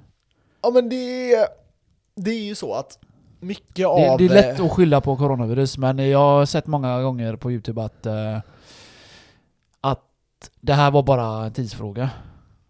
[0.62, 1.46] Ja men det är,
[2.16, 2.98] det är ju så att
[3.40, 4.18] mycket Det, av...
[4.18, 7.52] det är lätt eh, att skylla på coronavirus, men jag har sett många gånger på
[7.52, 8.38] youtube att eh,
[9.80, 10.04] att
[10.60, 12.10] det här var bara en tidsfråga.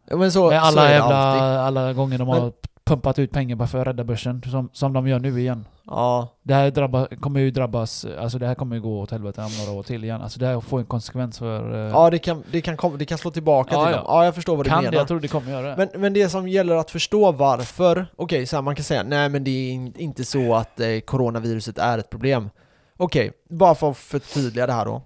[0.07, 2.53] ja, men så, Med så är alla det jävla, alla gånger de har Men-
[2.91, 5.65] pumpat ut pengar bara för att rädda börsen, som, som de gör nu igen.
[5.87, 9.41] Ja, Det här drabba, kommer ju drabbas, alltså det här kommer ju gå åt helvete
[9.43, 10.23] om några år till igen.
[10.23, 11.75] Alltså det här får en konsekvens för...
[11.75, 13.97] eh, ja det, kan, det, kan kom, det kan slå tillbaka Ja, till ja.
[13.97, 14.07] dem.
[14.09, 14.93] Ja, jag förstår vad du kan menar.
[14.93, 15.77] det, jag tror det kommer göra det.
[15.93, 19.29] Men, men det som gäller att förstå varför, okej så här, man kan säga nej
[19.29, 22.51] men det är in, inte så att eh, coronaviruset är ett problem.
[22.97, 25.03] Okej, bara för att förtydliga det här då.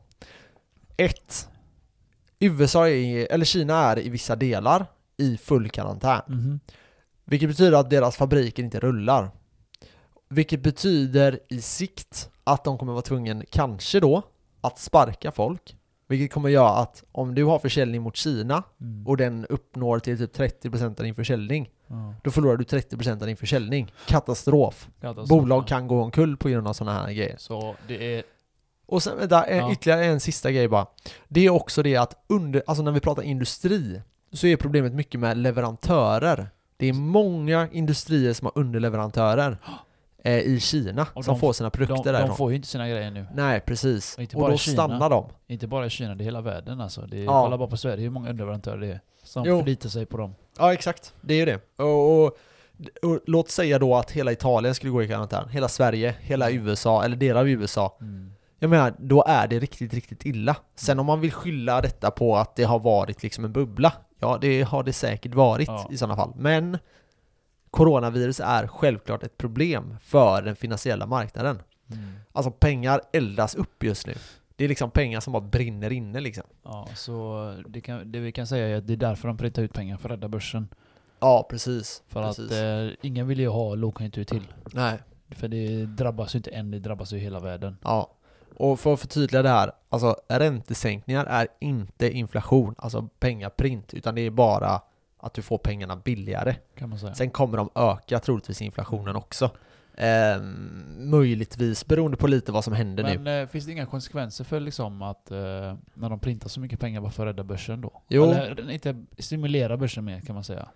[0.97, 1.49] Ett,
[2.39, 6.21] USA är, eller Kina är i vissa delar i full karantän.
[6.29, 6.61] Mhm.
[7.25, 9.31] Vilket betyder att deras fabriker inte rullar.
[10.29, 14.23] Vilket betyder i sikt att de kommer vara tvungna, kanske då,
[14.61, 15.77] att sparka folk.
[16.07, 19.07] Vilket kommer göra att om du har försäljning mot Kina Mm.
[19.07, 22.15] och den uppnår till typ 30% av din försäljning, Ja.
[22.25, 23.93] då förlorar du 30% av din försäljning.
[24.07, 24.89] Katastrof.
[25.01, 27.37] Katastrof, Bolag kan gå omkull på grund av sådana här grejer.
[27.39, 28.23] Så det är...
[28.87, 29.73] Och sen vänta, en, Ja.
[29.73, 30.87] ytterligare en sista grej bara.
[31.29, 35.21] Det är också det att under, alltså när vi pratar industri, så är problemet mycket
[35.21, 36.51] med leverantörer.
[36.77, 39.57] Det är många industrier som har underleverantörer
[40.25, 42.37] eh, i Kina Och som de- får sina produkter De, de därifrån.
[42.37, 43.27] får ju inte sina grejer nu.
[43.35, 44.15] Nej, precis.
[44.17, 44.75] Och inte Och då Kina.
[44.75, 45.29] stannar de.
[45.47, 47.01] Inte bara i Kina, det är hela världen alltså.
[47.01, 47.43] Det är, Ja.
[47.45, 49.01] Kolla bara på Sverige, hur många underleverantörer det är.
[49.23, 49.59] Som Jo.
[49.59, 50.35] förlitar sig på dem.
[50.59, 51.15] Ja, exakt.
[51.21, 51.61] Det är ju det.
[51.85, 52.37] Och, och,
[53.03, 55.49] och låt säga då att hela Italien skulle gå i karantän.
[55.49, 57.97] Hela Sverige, hela USA, eller delar av USA.
[58.01, 58.33] Mm.
[58.59, 60.57] Jag menar, då är det riktigt, riktigt illa.
[60.77, 63.93] Sen om man vill skylla detta på att det har varit liksom en bubbla,
[64.25, 65.89] ja det har det säkert varit Ja.
[65.91, 66.33] i sådana fall.
[66.37, 66.79] Men
[67.71, 71.63] coronavirus är självklart ett problem för den finansiella marknaden.
[71.91, 72.13] Mm.
[72.33, 74.15] Alltså pengar eldas upp just nu.
[74.57, 76.45] Det är liksom pengar som bara brinner inne liksom.
[76.63, 79.63] Ja, så det, kan, det vi kan säga är att det är därför de printar
[79.63, 80.69] ut pengar, för att rädda börsen.
[81.21, 82.03] Ja, precis.
[82.09, 82.45] För precis.
[82.45, 84.47] att eh, ingen vill ju ha lågkonjunktur till.
[84.73, 84.99] Nej.
[85.31, 87.77] För det drabbas ju inte en, det drabbas ju hela världen.
[87.83, 88.11] Ja.
[88.57, 94.21] Och för att förtydliga det här, alltså räntesänkningar är inte inflation, alltså pengaprint, utan det
[94.21, 94.81] är bara
[95.19, 96.57] att du får pengarna billigare.
[97.15, 99.51] Sen kommer de öka troligtvis inflationen också.
[99.97, 103.19] Ehm, möjligtvis beroende på lite vad som händer nu.
[103.19, 105.37] Men eh, finns det inga konsekvenser för liksom att eh,
[105.95, 108.03] när de printar så mycket pengar bara för att rädda börsen då?
[108.09, 108.25] Jo.
[108.25, 110.69] Eller inte stimulera börsen mer kan man säga.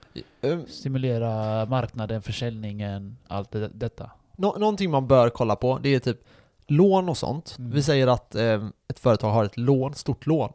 [0.43, 4.11] Ehm, Stimulera marknaden, försäljningen, allt det, detta.
[4.37, 6.21] Nå- någonting man bör kolla på, det är typ
[6.70, 7.57] lån och sånt.
[7.59, 7.70] Mm.
[7.70, 10.52] Vi säger att eh, ett företag har ett lån, stort lån.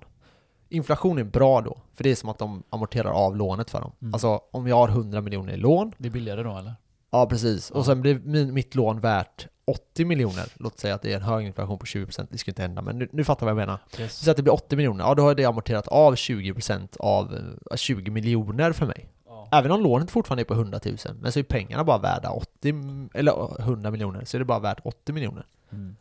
[0.69, 3.91] Inflation är bra då, för det är som att de amorterar av lånet för dem.
[4.01, 4.13] Mm.
[4.13, 6.73] Alltså om jag har 100 miljoner i lån, Det är billigare då eller?
[7.11, 7.83] ja precis, och Ja.
[7.83, 10.45] sen blir min, mitt lån värt 80 miljoner.
[10.55, 12.99] Låt säga att det är en hög inflation på 20%, det ska inte hända, men
[12.99, 13.79] nu, nu fattar vad jag menar.
[13.99, 14.15] Yes.
[14.17, 17.33] Så att det blir 80 miljoner, ja då har det amorterat av 20% av
[17.71, 19.09] eh, 20 miljoner för mig.
[19.27, 19.47] Ja.
[19.51, 23.09] Även om lånet fortfarande är på 100 000, men så är pengarna bara värda 80,
[23.13, 25.45] eller 100 miljoner, så är det bara värt 80 miljoner.
[25.71, 25.95] Mm.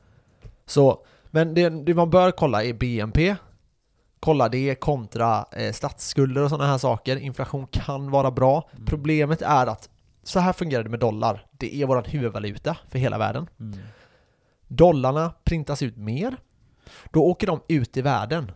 [0.67, 3.37] Så, men det, det man bör kolla är BNP.
[4.21, 7.17] Kolla det kontra eh, statsskulder och sådana här saker.
[7.17, 8.69] Inflation kan vara bra.
[8.73, 8.87] Mm.
[8.87, 9.89] Problemet är att
[10.23, 11.47] så här fungerar det med dollar.
[11.53, 13.49] Det är våran huvudvaluta för hela världen.
[13.61, 13.79] Mm.
[14.69, 16.37] Dollarna printas ut mer.
[17.11, 18.53] Då åker de ut i världen.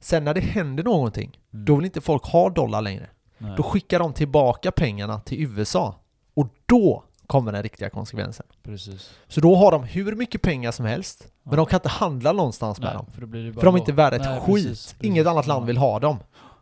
[0.00, 1.64] Sen när det händer någonting, Mm.
[1.64, 3.10] då vill inte folk ha dollar längre.
[3.38, 3.54] Nej.
[3.56, 5.94] Då skickar de tillbaka pengarna till USA.
[6.34, 8.46] Och då kommer den riktiga konsekvensen.
[8.62, 9.10] Precis.
[9.28, 11.56] Så då har de hur mycket pengar som helst, men Ja.
[11.56, 13.06] de kan inte handla någonstans med Nej, dem.
[13.06, 13.20] för,
[13.60, 14.66] För de är inte värda ett Nej, skit.
[14.66, 15.30] precis, Inget precis.
[15.30, 16.16] annat land vill ha dem.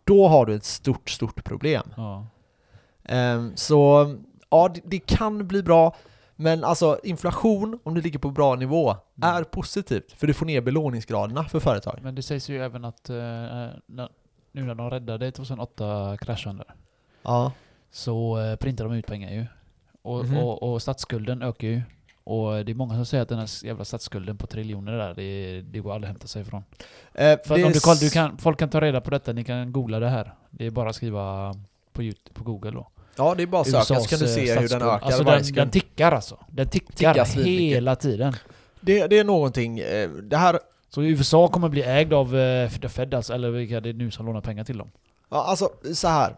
[0.05, 1.83] Då har du ett stort, stort problem.
[1.97, 2.27] Ja.
[3.05, 4.15] Ehm, så
[4.51, 5.97] ja, det, det kan bli bra.
[6.37, 9.35] Men alltså inflation, om det ligger på bra nivå, Mm.
[9.37, 10.13] är positivt.
[10.13, 11.99] För du får ner belåningsgraderna för företag.
[12.03, 14.09] Men det sägs ju även att eh, när,
[14.53, 16.75] nu när de räddade 2008 kraschen där,
[17.23, 17.53] Ja.
[17.91, 19.47] så eh, printar de ut pengar ju.
[20.03, 20.37] Och, Mhm.
[20.39, 21.83] och, och statsskulden ökar ju.
[22.25, 25.61] Och det är många som säger att den här jävla statsskulden på triljoner där, det,
[25.63, 26.65] det går aldrig att hämta sig ifrån.
[27.15, 29.99] Eh, För om du, du kan, folk kan ta reda på detta, ni kan googla
[30.01, 30.35] det här.
[30.51, 31.55] Det är bara att skriva
[31.93, 32.89] på, YouTube, på google då.
[33.17, 35.25] Ja, det är bara att söka så kan du se eh, hur den ökar Alltså
[35.25, 36.39] den, den tickar alltså.
[36.49, 38.33] Den tickar, Tickar hela tiden.
[38.81, 40.59] Det, det är någonting, eh, det här
[40.89, 44.11] Så USA kommer bli ägd av eh, The Fed alltså, eller vilka det är nu
[44.11, 44.91] som lånar pengar till dem.
[45.31, 46.37] Ja, alltså så här.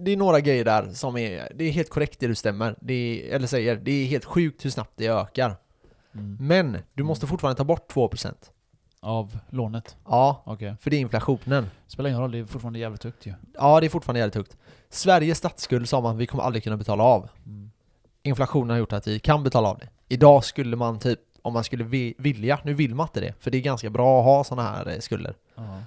[0.00, 2.76] Det är några grejer där som är, det är helt korrekt det du stämmer.
[2.80, 5.56] Det är, eller säger, det är helt sjukt hur snabbt det ökar.
[6.14, 6.36] Mm.
[6.40, 8.34] Men du måste fortfarande ta bort 2%.
[9.00, 9.96] Av lånet.
[10.04, 10.74] Ja, Okej.
[10.80, 11.66] för det är inflationen.
[11.86, 13.34] Spelar ingen roll, det är fortfarande jävligt högt ju.
[13.54, 14.56] Ja, det är fortfarande jävligt högt.
[14.90, 17.28] Sveriges statsskuld sa man, vi kommer aldrig kunna betala av.
[17.46, 17.70] Mm.
[18.22, 19.88] Inflationen har gjort att vi kan betala av det.
[20.08, 23.50] Idag skulle man typ, om man skulle vi- vilja, nu vill man inte det, för
[23.50, 25.34] det är ganska bra att ha sådana här eh, skulder.
[25.54, 25.78] Ja.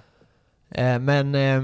[0.70, 1.62] Eh, men eh,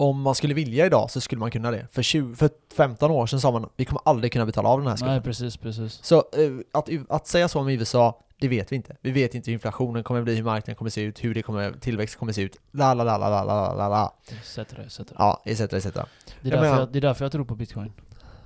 [0.00, 1.86] om man skulle vilja idag så skulle man kunna det.
[1.92, 4.88] För, 20, för 15 år sedan sa man vi kommer aldrig kunna betala av den
[4.88, 5.14] här skulden.
[5.14, 5.92] Nej precis, precis.
[6.02, 6.22] Så eh,
[6.72, 8.96] att, att säga så om USA, det vet vi inte.
[9.00, 11.72] Vi vet inte hur inflationen kommer bli, hur marknaden kommer se ut, hur det kommer,
[11.72, 12.56] tillväxt kommer se ut.
[12.72, 14.14] La la la la la la la la.
[14.44, 15.12] Sätter det.
[15.18, 15.72] Ja, etc etc.
[15.84, 16.04] Det är,
[16.42, 17.92] Jag därför jag, det är därför jag tror på bitcoin.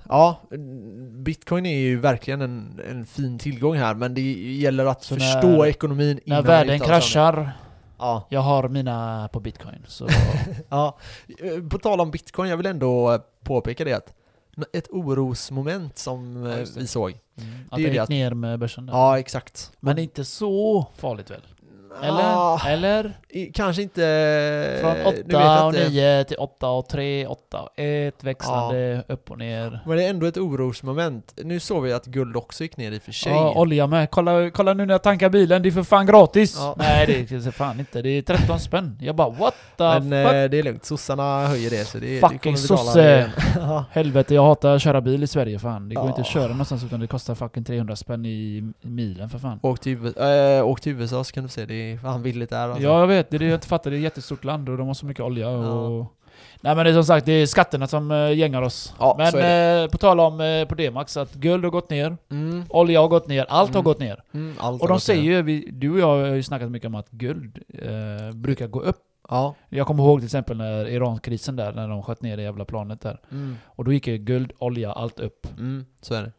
[0.09, 0.41] Ja,
[1.11, 4.21] bitcoin är ju verkligen en, en fin tillgång här, men det
[4.55, 6.85] gäller att Så förstå när- ekonomin När innan världen om det.
[6.85, 7.51] kraschar,
[7.97, 9.85] Ja, jag har mina på bitcoin.
[9.87, 10.07] Så
[10.69, 10.97] ja.
[11.39, 14.13] Eh, På tal om bitcoin, jag vill ändå påpeka det att
[14.73, 16.77] ett orosmoment som Ja, eh, det.
[16.79, 17.11] vi såg.
[17.11, 18.93] att Det är det det gick att- ner med börsen där.
[18.93, 19.71] Ja, exakt.
[19.79, 21.41] Men inte så farligt väl?
[22.03, 22.23] Eller?
[22.35, 23.13] Ah, Eller?
[23.29, 24.77] i- kanske inte...
[24.81, 25.89] Från nu vet 8 jag och inte.
[25.89, 29.79] 9 till 8 och 3, 8 och 1, växlande upp och ner.
[29.85, 31.33] Men det är ändå ett orosmoment.
[31.43, 33.31] Nu såg vi att guld också gick ner i och för sig.
[33.31, 34.11] Ja, olja med.
[34.11, 36.59] Kolla, kolla nu när jag tankar bilen, det är för fan gratis!
[36.77, 38.97] Nej det är det fan inte, det är 13 spänn.
[39.01, 40.33] Jag bara what the Men fuck?
[40.35, 43.31] eh, det är lugnt, sossarna höjer det så det, det Fucking betala sosse.
[43.91, 45.89] Helvete, jag hatar att köra bil i Sverige fan.
[45.89, 48.29] Det går inte att köra någonstans utan det kostar fucking 300 spänn i,
[48.81, 49.59] i milen för fan.
[49.63, 52.67] Åk till, äh, åk till USA så kan du se, det är fan billigt där
[52.69, 52.83] alltså.
[52.83, 53.91] Ja jag vet, det är det jag inte fattar.
[53.91, 55.63] Det är ett jättestort land och de har så mycket olja och...
[56.01, 56.07] Ja.
[56.61, 58.93] Nej men det är som sagt, det är skatterna som äh, gängar oss.
[58.99, 59.27] Ja, men
[59.83, 63.07] eh, på tal om eh, på D-max, att guld har gått ner, Mm, olja har
[63.07, 63.83] gått ner, allt har Mm.
[63.83, 64.23] gått ner.
[64.33, 66.87] mm, allt Och har de säger ju, vi, du och jag har ju snackat mycket
[66.87, 68.97] om att guld eh, brukar gå upp.
[69.29, 69.55] Ja.
[69.69, 73.01] Jag kommer ihåg till exempel när Irankrisen där, när de sköt ner det jävla planet
[73.01, 73.19] där.
[73.31, 75.47] Mm, Och då gick ju guld, olja, allt upp.
[75.57, 76.31] mm, så är det.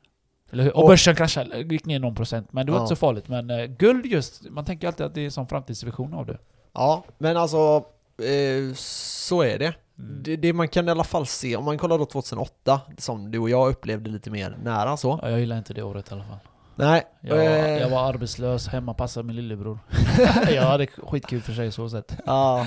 [0.51, 0.77] Eller hur?
[0.77, 2.53] Och, Och- börsen kraschade, gick ner någon procent.
[2.53, 2.83] Men det var Ja.
[2.83, 3.29] inte så farligt.
[3.29, 6.39] Men eh, guld just, man tänker alltid att det är en sån framtidsvision av det.
[6.75, 7.85] Ja, men alltså
[8.23, 9.75] eh, så är det.
[9.99, 10.23] Mm.
[10.23, 10.37] det.
[10.37, 13.51] Det man kan i alla fall se, om man kollar då 2008, som du och
[13.51, 15.19] jag upplevde lite mer nära så.
[15.23, 16.39] Ja, jag gillar inte det året i alla fall.
[16.79, 19.79] Nej, Jag, eh, jag var arbetslös, hemma passade min lillebror.
[20.51, 22.17] jag hade skitkul för sig så sett.
[22.27, 22.67] Ja.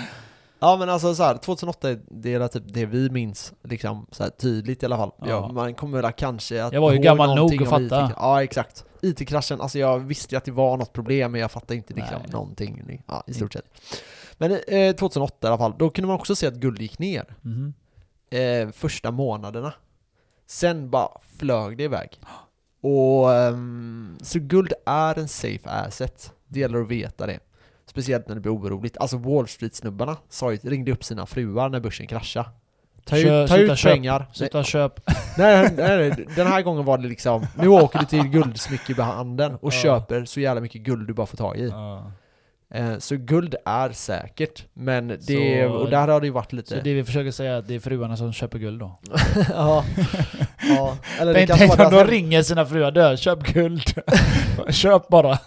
[0.60, 4.24] Ja men alltså så här, 2008 är det är typ det vi minns liksom så
[4.24, 5.12] här, tydligt i alla fall.
[5.19, 5.28] Ja.
[5.28, 5.48] Ja.
[5.52, 8.06] man kommer väl kanske att Jag var ju gammal nog att fatta.
[8.06, 8.86] IT Ja exakt.
[9.02, 12.22] IT-kraschen, alltså jag visste ju att det var något problem men jag fattade inte liksom
[12.24, 12.32] Nej.
[12.32, 13.65] någonting ja, i stort sett.
[14.38, 17.26] Men eh, 2008 i alla fall, då kunde man också se att guld gick ner
[17.41, 17.74] Mhm.
[18.30, 19.74] eh, första månaderna.
[20.48, 22.19] Sen bara flög det iväg.
[22.82, 26.34] Och ehm, så guld är en safe asset.
[26.48, 27.39] Det gäller att veta det.
[27.89, 28.97] Speciellt när det blir oroligt.
[28.97, 32.49] Alltså Wall Street-snubbarna sa ju, ringde upp sina fruar när börsen kraschade.
[33.06, 33.91] Ta Kö- ut, ta ut köp.
[33.93, 34.25] pengar.
[34.34, 34.99] Sluta köp.
[35.38, 39.73] nej, nej, nej, den här gången var det liksom, nu åker du till guldsmyckehandeln och
[39.73, 39.82] Ja.
[39.82, 41.67] köper så jävla mycket guld du bara får tag i.
[41.67, 42.12] Ja.
[42.74, 45.22] Eh, så guld är säkert, men det,
[45.68, 46.82] Så- och där har det ju varit Så lite...
[46.82, 49.00] det vi försöker säga är att det är fruarna som köper guld då?
[49.50, 49.84] ja.
[50.70, 50.98] ja.
[51.20, 53.82] Eller det Tänk kanske tänk om de ringer sina fruar, dö, köp guld.
[54.70, 55.38] köp bara.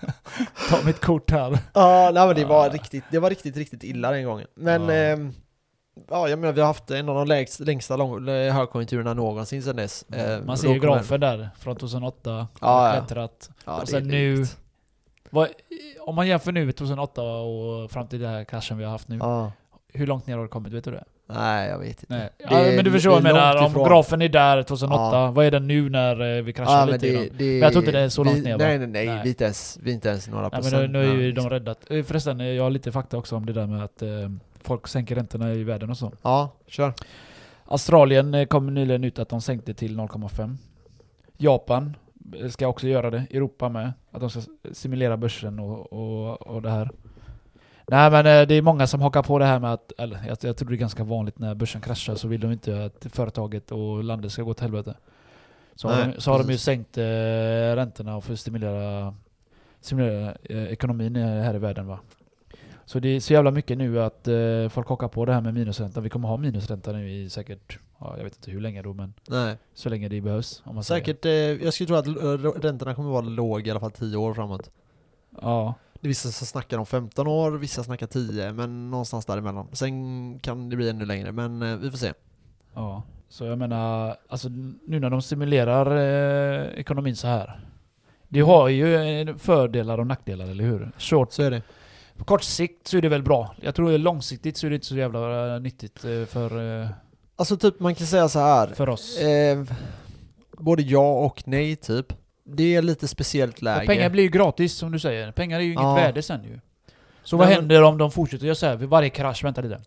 [0.70, 1.58] Ta mitt kort här.
[1.74, 4.46] Ja, nej men det var riktigt, det var riktigt, riktigt illa den gången.
[4.56, 4.92] Men, Ja.
[4.92, 5.32] ehm,
[6.10, 9.76] ja jag menar vi har haft en av de lägst, längsta lång, högkonjunkturerna någonsin sedan
[9.76, 10.04] dess.
[10.12, 12.30] Eh, Man ser ju grafen där, från 2008.
[12.30, 13.50] Ja, Ja, klättrat.
[13.64, 14.56] Ja, och det sen nu- drygt.
[15.34, 15.48] Vad,
[16.00, 19.16] om man jämför nu 2008 och fram till den här kraschen vi har haft nu.
[19.20, 19.52] Ja.
[19.92, 20.72] Hur långt ner har det kommit?
[20.72, 21.04] Vet du det?
[21.26, 22.30] Nej, jag vet inte.
[22.38, 23.54] Ja, men du förstår vad jag menar.
[23.62, 25.30] långt Om grafen är där 2008, Ja.
[25.30, 27.06] vad är den nu när eh, vi kraschar Ja, lite?
[27.06, 28.64] det, det, Men jag tror inte det är så långt vi, ner, va?
[28.64, 29.14] Nej, nej, nej, Nej.
[29.22, 30.72] Vi, är inte ens, vi är inte ens några Nej, procent.
[30.82, 31.90] men nu, nu är ju de räddat.
[31.90, 34.08] Eh, Förresten, eh, jag har lite fakta också om det där med att eh,
[34.62, 36.12] folk sänker räntorna i världen och så.
[36.22, 36.92] Ja, kör.
[37.64, 40.56] Australien kom nyligen ut att de sänkte till 0,5.
[41.36, 41.96] Japan
[42.50, 43.26] ska också göra det.
[43.30, 43.92] Europa med.
[44.10, 44.40] Att de ska
[44.72, 46.90] simulera börsen och, och, och det här.
[47.86, 50.38] Nej men eh, det är många som hakar på det här med att, eller jag,
[50.40, 53.72] jag tror det är ganska vanligt när börsen kraschar så vill de inte att företaget
[53.72, 54.94] och landet ska gå till helvete.
[55.74, 57.02] Så, har, Nej, de, så har de ju sänkt eh,
[57.74, 59.14] räntorna för att stimulera,
[59.80, 61.98] stimulera eh, ekonomin här i världen va.
[62.84, 65.54] Så det är så jävla mycket nu att eh, folk hakar på det här med
[65.54, 66.00] minusränta.
[66.00, 69.14] Vi kommer ha minusränta nu i säkert, ja, jag vet inte hur länge då men
[69.28, 69.56] Nej.
[69.74, 70.62] så länge det behövs.
[70.64, 70.84] Om man.
[70.84, 74.34] Säkert, eh, jag skulle tro att räntorna kommer vara låg i alla fall 10 år
[74.34, 74.70] framåt.
[75.40, 75.74] Ja.
[76.00, 79.68] Det är vissa som snackar om 15 år, vissa snackar 10, men någonstans däremellan.
[79.72, 82.12] Sen kan det bli ännu längre, men eh, vi får se.
[82.74, 83.02] Ja.
[83.28, 84.48] Så jag menar, alltså
[84.86, 87.60] nu när de stimulerar eh, ekonomin så här.
[88.28, 90.92] Det har ju eh, fördelar och nackdelar, eller hur?
[90.98, 91.32] Short.
[91.32, 91.62] Så är det.
[92.16, 93.54] På kort sikt så är det väl bra.
[93.60, 96.88] Jag tror långsiktigt så är det inte så jävla eh, nyttigt eh, för,
[97.42, 98.66] Alltså typ, man kan säga så här.
[98.66, 99.18] för oss.
[99.18, 99.62] Eh,
[100.58, 102.06] både ja och nej typ.
[102.44, 103.86] Det är lite speciellt Och läge.
[103.86, 105.32] pengar blir ju gratis som du säger.
[105.32, 105.94] Pengar är ju inget Ja.
[105.94, 106.60] värde sen ju.
[107.22, 109.44] Så Nej, vad men- händer om de fortsätter göra så här vid varje krasch?
[109.44, 109.80] Vänta lite.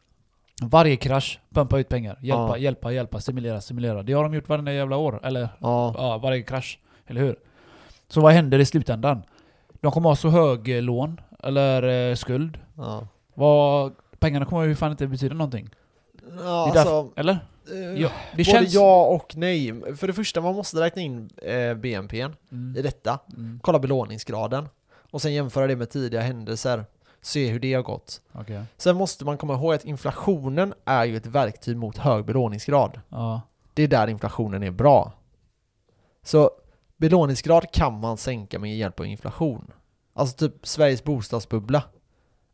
[0.62, 2.20] Varje krasch, pumpa ut pengar.
[2.22, 2.58] Hjälpa, Ja.
[2.58, 4.04] hjälpa, hjälpa, stimulera, stimulera.
[4.04, 5.20] Det har de gjort varenda jävla år.
[5.24, 6.80] Eller Ja, ja, varje krasch.
[7.08, 7.36] Eller hur?
[8.10, 9.24] Så vad händer i slutändan?
[9.82, 12.58] De kommer ha så hög eh, lån, eller eh, skuld.
[12.78, 13.08] ja.
[13.34, 15.70] Vad, pengarna kommer ju fan inte betyda någonting.
[16.44, 17.34] Ja alltså, Eller?
[17.72, 18.74] eh, Ja, det både känns...
[18.74, 19.96] ja och nej.
[19.96, 22.22] För det första, man måste räkna in eh, BNP
[22.52, 22.76] Mm.
[22.78, 23.20] i detta.
[23.38, 23.60] Mm.
[23.64, 24.70] Kolla belåningsgraden.
[25.12, 26.86] Och sen jämföra det med tidiga händelser.
[27.22, 28.22] Se hur det har gått.
[28.34, 28.64] Okej.
[28.78, 33.02] Sen måste man komma ihåg att inflationen är ju ett verktyg mot hög belåningsgrad.
[33.10, 33.42] Ja.
[33.74, 35.12] Det är där inflationen är bra.
[36.24, 36.52] Så
[36.98, 39.72] belåningsgrad kan man sänka med hjälp av inflation.
[40.14, 41.84] Alltså typ Sveriges bostadsbubbla.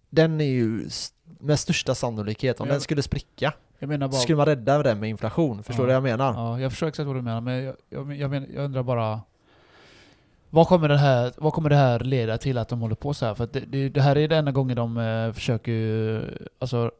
[0.10, 0.90] Den är ju
[1.40, 4.22] med största sannolikhet, om jag- den skulle spricka, Jag menar så bara...
[4.22, 5.64] skulle man rädda den med inflation.
[5.64, 6.00] Förstår du Ja.
[6.00, 6.34] vad jag menar?
[6.34, 9.22] Ja, jag förstår exakt vad du menar, men jag, jag, jag, men, jag undrar bara...
[10.50, 13.26] Vad kommer, den här, vad kommer det här leda till att de håller på så
[13.26, 13.34] här?
[13.34, 16.40] För det, det, det här är den enda gången de eh, försöker.
[16.60, 16.92] Alltså,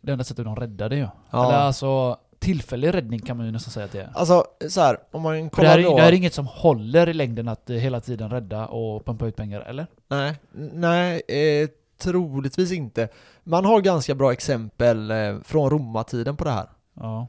[0.00, 1.06] det enda sättet de räddar det ju.
[1.30, 1.44] Ja.
[1.48, 4.10] Eller alltså, tillfällig räddning kan man ju nästan säga att det är.
[4.14, 5.96] Alltså så här, om man För det, kollar här, är- då...
[5.96, 9.26] det här är inget som håller i längden att eh, hela tiden rädda och pumpa
[9.26, 9.86] ut pengar, eller?
[10.08, 10.34] Nej,
[10.74, 13.08] nej eh, troligtvis inte.
[13.48, 16.68] Man har ganska bra exempel eh, från romartiden på det här.
[16.94, 17.26] Ja.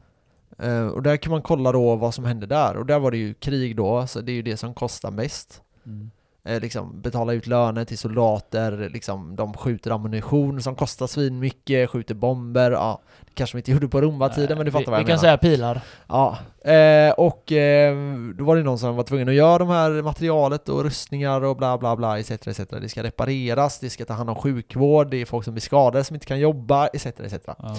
[0.58, 2.76] Eh, och där kan man kolla då vad som hände där.
[2.76, 5.62] Och där var det ju krig då, så det är ju det som kostar mest.
[5.86, 6.10] Mm.
[6.44, 11.90] Eh, liksom betala ut löner till soldater, liksom de skjuter ammunition som kostar svin mycket,
[11.90, 13.00] skjuter bomber, ja.
[13.20, 15.20] Det kanske de inte gjorde på romartiden men du fattar vi, vad jag Vi kan
[15.20, 15.20] menar.
[15.20, 15.80] säga pilar.
[16.08, 16.38] Ja,
[16.72, 17.96] eh, och eh,
[18.38, 21.56] då var det någon som var tvungen att göra de här materialet och rustningar och
[21.56, 22.30] bla bla bla etc.
[22.30, 22.60] etc.
[22.70, 26.04] Det ska repareras, det ska ta hand om sjukvård, det är folk som blir skadade
[26.04, 27.06] som inte kan jobba etc.
[27.06, 27.34] etc.
[27.46, 27.76] Ja.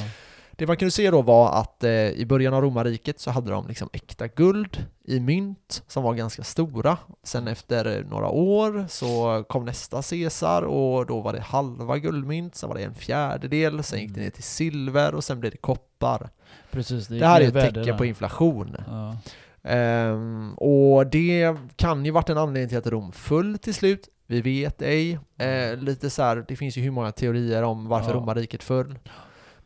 [0.62, 3.68] Det man kunde se då var att eh, i början av romarriket så hade de
[3.68, 6.98] liksom äkta guld i mynt som var ganska stora.
[7.24, 12.70] Sen efter några år så kom nästa Caesar och då var det halva guldmynt, sen
[12.70, 16.30] var det en fjärdedel, sen gick det ner till silver och sen blev det koppar.
[16.72, 17.98] Precis, det, Det här är ett tecken där.
[17.98, 18.76] på inflation.
[18.88, 19.18] Ja.
[19.70, 24.10] Ehm, och det kan ju varit en anledning till att Rom föll till slut.
[24.28, 25.20] Vi vet ej.
[25.38, 28.16] Eh, lite så här, det finns ju hur många teorier om varför Ja.
[28.16, 28.96] romarriket föll.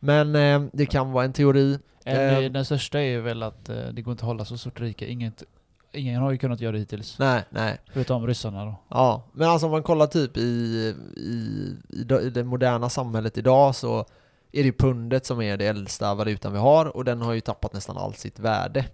[0.06, 1.78] Men eh, det kan vara en teori.
[2.04, 2.50] En, Eh.
[2.50, 5.06] Den största är väl att eh, det går inte att hålla så stort rike.
[5.06, 5.42] Inget,
[5.92, 7.18] ingen har ju kunnat göra det hittills.
[7.18, 7.78] Nej, nej.
[7.92, 8.74] Förutom ryssarna då.
[8.88, 13.74] Ja, men alltså om man kollar typ i, i, i, i det moderna samhället idag
[13.74, 14.06] så
[14.52, 17.72] är det pundet som är det äldsta valutan vi har och den har ju tappat
[17.72, 18.84] nästan allt sitt värde.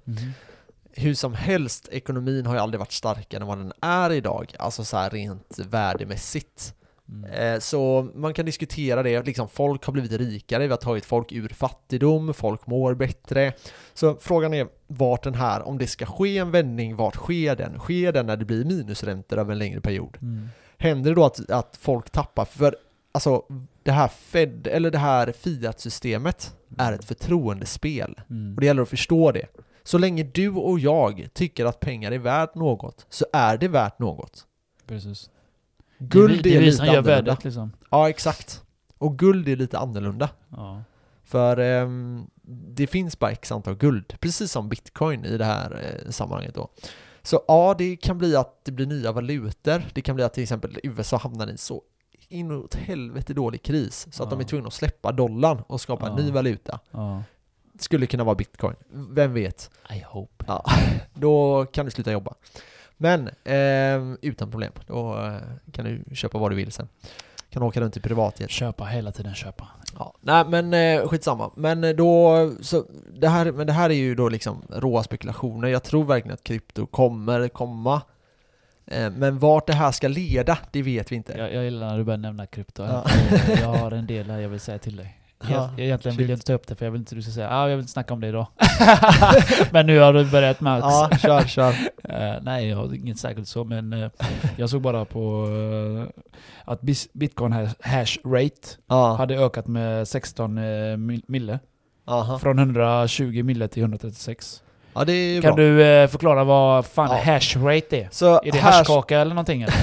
[0.92, 4.84] Hur som helst, ekonomin har ju aldrig varit starkare än vad den är idag, alltså
[4.84, 6.74] så här rent värdemässigt.
[7.08, 7.30] Mm.
[7.30, 11.32] Eh, Så man kan diskutera det, liksom folk har blivit rikare, vi har tagit folk
[11.32, 13.52] ur fattigdom, folk mår bättre.
[13.94, 17.78] Så frågan är vart den här, om det ska ske en vändning, vart sker den?
[17.78, 20.18] Sker den när det blir minusräntor över en längre period?
[20.22, 20.48] Mm.
[20.78, 22.44] Händer det då att, att folk tappar?
[22.44, 22.76] För
[23.12, 23.44] alltså
[23.82, 28.20] det här Fed, eller det här Fiat-systemet är ett förtroendespel.
[28.30, 28.54] Mm.
[28.54, 29.46] Och det gäller att förstå det.
[29.82, 33.98] Så länge du och jag tycker att pengar är värt något, så är det värt
[33.98, 34.46] något.
[34.86, 35.30] Precis.
[36.08, 37.10] Guld det är, är, vi lite annorlunda.
[37.10, 37.72] värdet liksom.
[37.90, 38.62] Ja, exakt.
[38.98, 40.28] Och guld är lite annorlunda.
[40.48, 40.82] Ja.
[41.24, 42.26] För ehm,
[42.74, 46.68] det finns bara x antal guld, precis som bitcoin i det här eh, sammanhanget då.
[47.22, 49.82] Så ja, det kan bli att det blir nya valutor.
[49.94, 51.82] Det kan bli att till exempel USA hamnar i en så
[52.28, 54.44] inåt helvete dålig kris så att de Ja.
[54.44, 56.24] är tvungna att släppa dollarn och skapa en Ja.
[56.24, 56.80] ny valuta.
[56.90, 57.22] ja.
[57.74, 58.76] Det skulle kunna vara bitcoin.
[58.92, 59.70] Vem vet?
[59.90, 60.44] I hope.
[60.48, 60.64] Ja,
[61.14, 62.34] då kan du sluta jobba.
[62.96, 64.72] Men ehm, utan problem.
[64.86, 66.88] Då eh, kan du köpa vad du vill sen.
[67.50, 68.50] Kan åka runt i privatjet.
[68.50, 69.68] Köpa, hela tiden köpa.
[69.98, 71.50] Ja, nej men eh, skitsamma.
[71.56, 72.84] Men eh, då, så
[73.14, 75.68] det här, men det här är ju då liksom råa spekulationer.
[75.68, 78.02] Jag tror verkligen att krypto kommer komma.
[78.86, 81.32] Eh, men vart det här ska leda, det vet vi inte.
[81.38, 82.82] Jag, jag gillar när du börjar nämna krypto.
[82.82, 83.04] Ja.
[83.60, 85.21] Jag har en del här jag vill säga till dig.
[85.50, 87.32] Ja, Jag, egentligen vill jag inte ta upp det för jag vill inte du ska
[87.32, 88.46] säga ah, jag vill inte snacka om det idag.
[89.70, 90.82] men nu har du börjat Max.
[90.82, 91.74] Ja, kör, kör.
[92.08, 94.10] Eh, nej, jag har inget särskilt så, men eh,
[94.56, 95.46] jag såg bara på
[96.06, 96.22] eh,
[96.64, 96.80] att
[97.12, 100.64] bitcoin hash, rate Ja, hade ökat med 16 eh,
[100.96, 101.58] mil- mille.
[102.06, 102.38] aha.
[102.38, 104.62] Från 120 mille till 136.
[104.94, 105.00] ja
[105.42, 105.56] Kan bra.
[105.56, 107.32] du förklara vad fan Ja.
[107.32, 108.08] hash rate är?
[108.10, 109.62] Så Är det hash- hashkaka eller någonting?
[109.62, 109.74] Eller?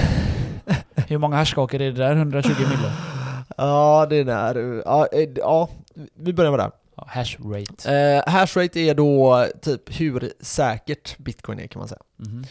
[1.08, 2.16] Hur många hashkakor är det där?
[2.16, 2.92] 120 mille?
[3.56, 4.82] Ja, det är.
[4.84, 5.68] Ja, eh, ja,
[6.14, 6.70] vi börjar med det.
[6.96, 7.94] Ja, hash rate.
[7.94, 12.02] Eh, hashrate är då typ hur säkert bitcoin är kan man säga.
[12.16, 12.44] Mhm.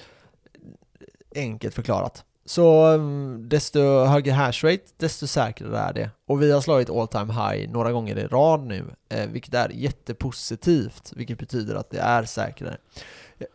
[1.36, 2.24] Enkelt förklarat.
[2.46, 6.10] Så mm, desto högre hashrate, desto säkrare är det.
[6.28, 9.70] Och vi har slagit all time high några gånger i rad nu, eh, vilket är
[9.70, 12.78] jättepositivt, vilket betyder att det är säkrare.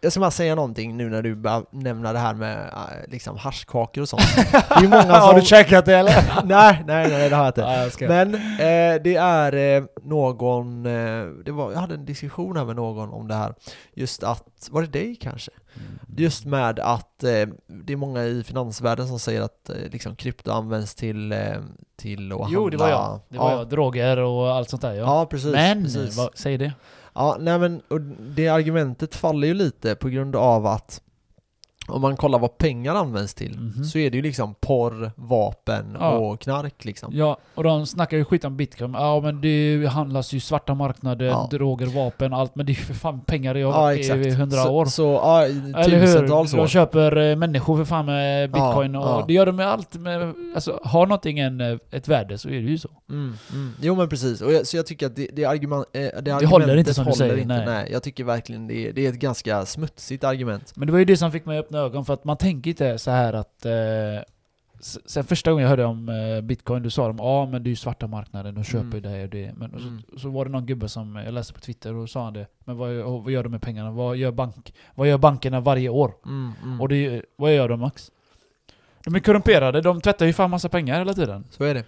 [0.00, 3.36] Jag ska bara säga någonting nu när du börjar nämna det här med eh, liksom
[3.36, 4.22] haschkakor och sånt.
[4.36, 5.10] Det är många som...
[5.10, 6.24] Har du käkat det eller?
[6.44, 7.60] nej, nej, nej, det har jag inte.
[7.60, 8.08] Ja, jag.
[8.08, 12.76] Men eh, det är eh, någon, eh, det var, jag hade en diskussion här med
[12.76, 13.54] någon om det här,
[13.94, 15.50] just att, var det dig kanske?
[16.16, 20.50] Just med att eh, det är många i finansvärlden som säger att eh, liksom, krypto
[20.50, 21.38] används till, eh,
[21.96, 22.70] till att Jo, handla.
[22.70, 23.20] det var jag.
[23.28, 23.58] Det var ja.
[23.58, 23.68] jag.
[23.68, 25.00] Droger och allt sånt där ja.
[25.00, 25.52] Ja, precis.
[25.52, 26.16] Men, precis.
[26.16, 26.72] vad, säg det.
[27.14, 28.00] Ja, nej men och
[28.36, 31.00] det argumentet faller ju lite på grund av att
[31.88, 33.84] om man kollar vad pengar används till Mhm.
[33.84, 36.10] så är det ju liksom porr, vapen Ja.
[36.10, 37.10] och knark liksom.
[37.16, 38.94] Ja, och de snackar ju skit om bitcoin.
[38.94, 41.48] Ja men det handlas ju svarta marknaden, Ja.
[41.50, 42.54] droger, vapen, allt.
[42.54, 44.86] Men det är ju för fan pengar jag Ja, i hundra så, år.
[44.86, 46.06] Så, ja, i Eller hur?
[46.06, 46.66] tusentals De år.
[46.66, 49.24] köper eh, människor för fan med bitcoin Ja, och ja.
[49.26, 49.94] det gör de med allt.
[49.94, 52.88] Med, alltså, har någonting en, eh, ett värde så är det ju så.
[53.10, 53.72] Mm, mm.
[53.80, 56.48] Jo men precis, och jag, så jag tycker att det, det, argument, eh, det, argumentet
[56.50, 57.88] håller inte som du säger, inte, nej.
[57.92, 60.72] Jag tycker verkligen det, det är ett ganska smutsigt argument.
[60.76, 62.70] Men det var ju det som fick mig att öppna ögon för att man tänker
[62.70, 63.72] inte så här att eh,
[65.06, 67.68] Sen första gången jag hörde om eh, bitcoin, då sa de ja ah, men det
[67.68, 69.02] är ju svarta marknaden, de köper Mm.
[69.02, 69.52] det och det.
[69.56, 70.02] Men och så, Mm.
[70.18, 72.46] så var det någon gubbe som jag läste på Twitter och sa han det.
[72.64, 73.90] Men vad, vad gör de med pengarna?
[73.90, 76.14] Vad gör, bank, vad gör bankerna varje år?
[76.26, 76.80] Mm, mm.
[76.80, 78.10] Och det, vad gör de Max?
[79.04, 81.44] De är korrumperade, de tvättar ju fan massa pengar hela tiden.
[81.50, 81.84] Så är det.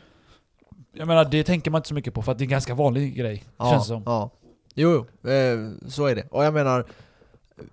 [0.93, 2.75] Jag menar det tänker man inte så mycket på för att det är en ganska
[2.75, 4.03] vanlig grej, Ja, känns det som.
[4.07, 4.31] ja.
[4.75, 5.59] Jo, jo eh,
[5.89, 6.27] så är det.
[6.31, 6.85] Och jag menar,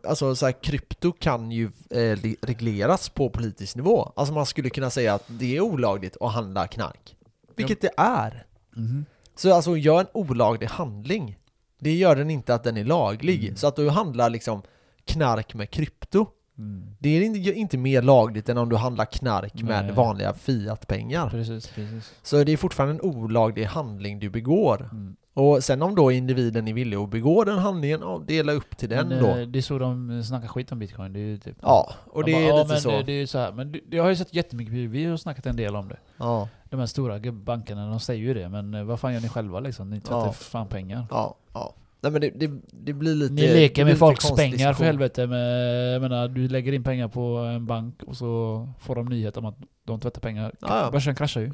[0.08, 4.14] alltså så här, krypto kan ju eh, regleras på politisk nivå.
[4.16, 7.16] Alltså man skulle kunna säga att det är olagligt att handla knark.
[7.56, 8.46] Vilket det är.
[8.76, 9.06] Mhm.
[9.36, 11.38] Så alltså, gör en olaglig handling.
[11.80, 13.44] Det gör den inte att den är laglig.
[13.44, 13.56] Mm.
[13.56, 14.62] Så att du handlar liksom
[15.06, 16.26] knark med krypto.
[16.58, 16.96] Mm.
[17.00, 19.94] Det är inte- mer lagligt än om du handlar knark med Nej.
[19.94, 21.30] vanliga fiatpengar.
[21.30, 22.14] Precis, precis.
[22.24, 24.90] Så det är fortfarande en olaglig handling du begår.
[24.92, 25.16] Mm.
[25.36, 28.90] Och sen om då individen är villig att begå den handlingen, ja, dela upp till
[28.90, 29.30] den Men, då.
[29.30, 32.32] eh, Det är så de snackar skit om bitcoin, det är typ Ja, och det
[32.32, 32.90] är bara, ja, lite men så.
[32.92, 33.52] Det, det är så här.
[33.52, 35.98] Men jag har ju sett jättemycket, vi- vi har snackat en del om det.
[36.18, 39.30] Ja, De här stora bankerna, de säger ju det, men eh, vad fan gör ni
[39.30, 39.90] själva liksom?
[39.90, 40.32] Ni tvättar Ja.
[40.32, 41.06] fan pengar.
[41.10, 41.74] ja, ja.
[42.04, 43.34] Nej men det, det, det blir lite...
[43.34, 45.28] Ni leker med folks pengar för helvete.
[45.28, 49.38] Med, jag menar, du lägger in pengar på en bank och så får de nyhet
[49.38, 50.54] om att de tvättar pengar.
[50.62, 50.92] Ja, ja.
[50.92, 51.52] Börsen kraschar ju.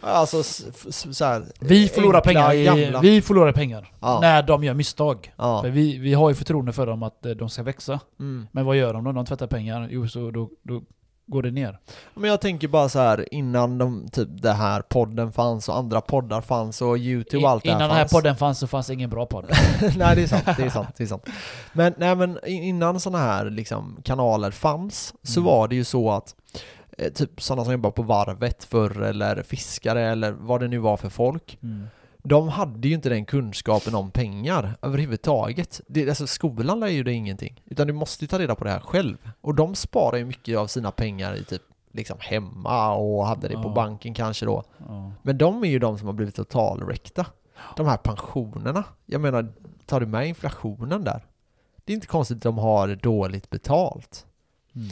[0.00, 0.42] Alltså
[1.12, 4.18] så här, Vi förlorar pengar, i, vi förlorar pengar Ja.
[4.20, 5.32] när de gör misstag.
[5.36, 5.62] Ja.
[5.62, 8.00] För vi, vi har ju förtroende för dem att eh, de ska växa.
[8.20, 8.46] Mm.
[8.52, 9.12] Men vad gör de då?
[9.12, 9.88] De tvättar pengar.
[9.90, 10.82] Jo, så då, då
[11.26, 11.78] går det ner.
[12.14, 16.00] Men jag tänker bara så här innan de, typ det här podden fanns och andra
[16.00, 18.12] poddar fanns och youtube och allt det Innan här den här fanns.
[18.12, 19.44] podden fanns så fanns ingen bra podd.
[19.96, 21.26] nej det är sant, det är sant, det är sant.
[21.72, 25.52] Men, nej, men i- innan sådana här liksom, kanaler fanns så Mm.
[25.52, 26.34] var det ju så att
[26.98, 30.96] eh, typ sådana som jobbar på varvet förr eller fiskare eller vad det nu var
[30.96, 31.86] för folk Mm.
[32.22, 35.80] De hade ju inte den kunskapen om pengar överhuvudtaget.
[35.86, 37.62] Det, alltså skolan lär ju dig ingenting.
[37.64, 39.16] Utan du måste ju ta reda på det här själv.
[39.40, 41.62] Och de sparar ju mycket av sina pengar i typ
[41.92, 44.64] liksom hemma och hade det på banken kanske då.
[44.78, 45.12] Ja.
[45.22, 47.26] Men de är ju de som har blivit totalräckta.
[47.76, 48.84] De här pensionerna.
[49.06, 49.52] Jag menar,
[49.86, 51.26] tar du med inflationen där?
[51.84, 54.26] Det är inte konstigt att de har dåligt betalt.
[54.74, 54.88] Mm.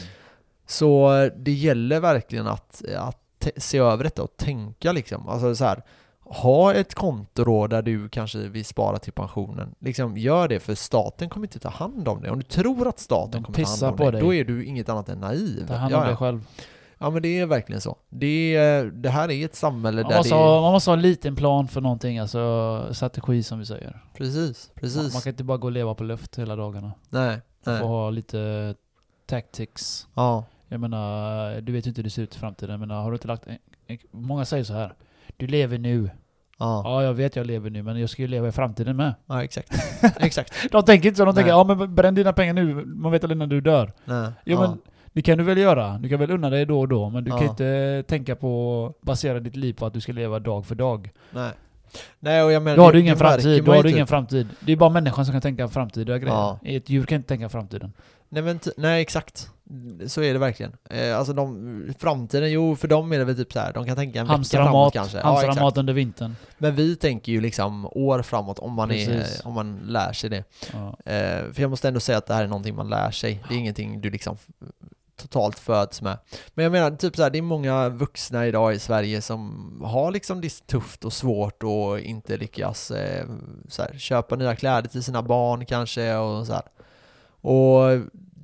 [0.66, 5.28] Så eh, det gäller verkligen att, att se över detta och tänka liksom.
[5.28, 5.82] Alltså så här,
[6.30, 9.74] ha ett konto då där du kanske vill spara till pensionen.
[9.78, 12.30] Liksom gör det för staten kommer inte ta hand om det.
[12.30, 14.20] Om du tror att staten De kommer ta hand om på det, dig.
[14.20, 15.66] då är du inget annat än naiv.
[15.66, 16.46] Ta hand ja, om dig själv.
[16.98, 17.96] ja men det är verkligen så.
[18.08, 21.02] Det, det här är ett samhälle Man där måste, det ha, man måste ha en
[21.02, 24.04] liten plan för någonting, alltså strategi som vi säger.
[24.14, 25.12] Precis, precis.
[25.12, 26.92] man kan inte bara gå och leva på luft hela dagarna.
[27.08, 27.88] Nej, Man får nej.
[27.88, 28.74] ha lite
[29.26, 30.06] tactics.
[30.14, 32.70] Ja, Jag menar, du vet ju inte hur det ser ut i framtiden.
[32.70, 33.46] Jag menar, har du inte lagt...
[33.46, 34.94] En, en, många säger så här.
[35.40, 36.10] Du lever nu.
[36.58, 39.14] ja, Ja, jag vet jag lever nu, men jag ska ju leva i framtiden med.
[39.26, 39.72] ja exakt.
[40.20, 40.72] exakt.
[40.72, 41.58] De tänker inte så, de tänker Nej.
[41.68, 43.92] ja men bränn dina pengar nu, man vet aldrig när du dör.
[44.04, 44.30] Nej.
[44.44, 44.60] Jo ja.
[44.68, 44.78] men
[45.12, 47.30] det kan du väl göra, du kan väl unna dig då och då, men du
[47.30, 47.50] kan Ja.
[47.50, 51.10] inte tänka på, basera ditt liv på att du ska leva dag för dag.
[51.30, 51.50] Nej.
[52.18, 52.76] Nej och jag menar...
[52.76, 54.08] Då har du ingen framtid, då har du ingen typ.
[54.08, 54.48] framtid.
[54.60, 56.34] Det är bara människan som kan tänka framtida grejer.
[56.34, 56.58] Ja.
[56.64, 57.92] Ett djur kan inte tänka framtiden.
[58.28, 59.50] Nej men nej exakt.
[60.06, 60.72] Så är det verkligen.
[60.90, 63.72] Eh, alltså de, framtiden, jo för dem är det väl typ så här.
[63.72, 65.18] de kan tänka en vecka Hamstra framåt mat, kanske.
[65.18, 65.62] Ja, hamstra exakt.
[65.62, 66.36] mat under vintern.
[66.58, 70.44] Men vi tänker ju liksom år framåt om man, är, om man lär sig det.
[70.72, 71.12] Ja.
[71.12, 73.42] Eh, för jag måste ändå säga att det här är någonting man lär sig.
[73.48, 74.36] Det är ingenting du liksom
[75.22, 76.18] totalt föds med.
[76.54, 80.10] Men jag menar, typ så här, det är många vuxna idag i Sverige som har
[80.10, 83.26] liksom det tufft och svårt och inte lyckas eh,
[83.68, 86.64] så här, köpa nya kläder till sina barn kanske och så här.
[87.42, 88.00] Och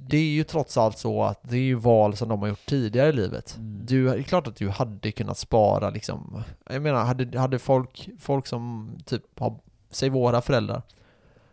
[0.08, 2.66] det är ju trots allt så att det är ju val som de har gjort
[2.66, 3.56] tidigare i livet.
[3.56, 3.86] Mm.
[3.86, 6.42] Du, det är klart att du hade kunnat spara liksom.
[6.70, 9.58] Jag menar, hade, hade folk, folk som typ har,
[9.90, 10.82] säg våra föräldrar,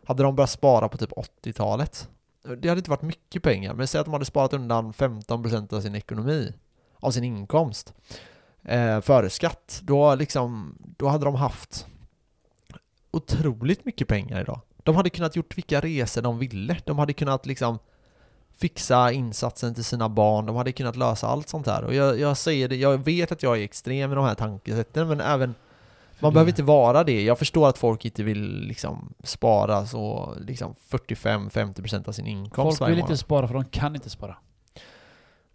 [0.06, 2.10] hade de börjat spara på typ 80-talet?
[2.44, 5.82] Det hade inte varit mycket pengar, men säg att de hade sparat undan 15% av
[5.82, 6.54] sin ekonomi,
[7.00, 7.94] av sin inkomst,
[8.64, 9.82] eh, före skatt.
[9.84, 11.88] Då liksom, då hade de haft
[13.12, 14.60] otroligt mycket pengar idag.
[14.84, 16.78] De hade kunnat gjort vilka resor de ville.
[16.86, 17.80] De hade kunnat liksom
[18.58, 21.84] fixa insatsen till sina barn, de hade kunnat lösa allt sånt här.
[21.84, 25.08] Och jag, jag säger det, jag vet att jag är extrem i de här tankesätten,
[25.08, 25.56] men även
[26.24, 27.24] man behöver inte vara det.
[27.24, 32.92] Jag förstår att folk inte vill liksom spara så liksom 45-50% av sin inkomst Folk
[32.92, 34.38] vill inte spara för de kan inte spara.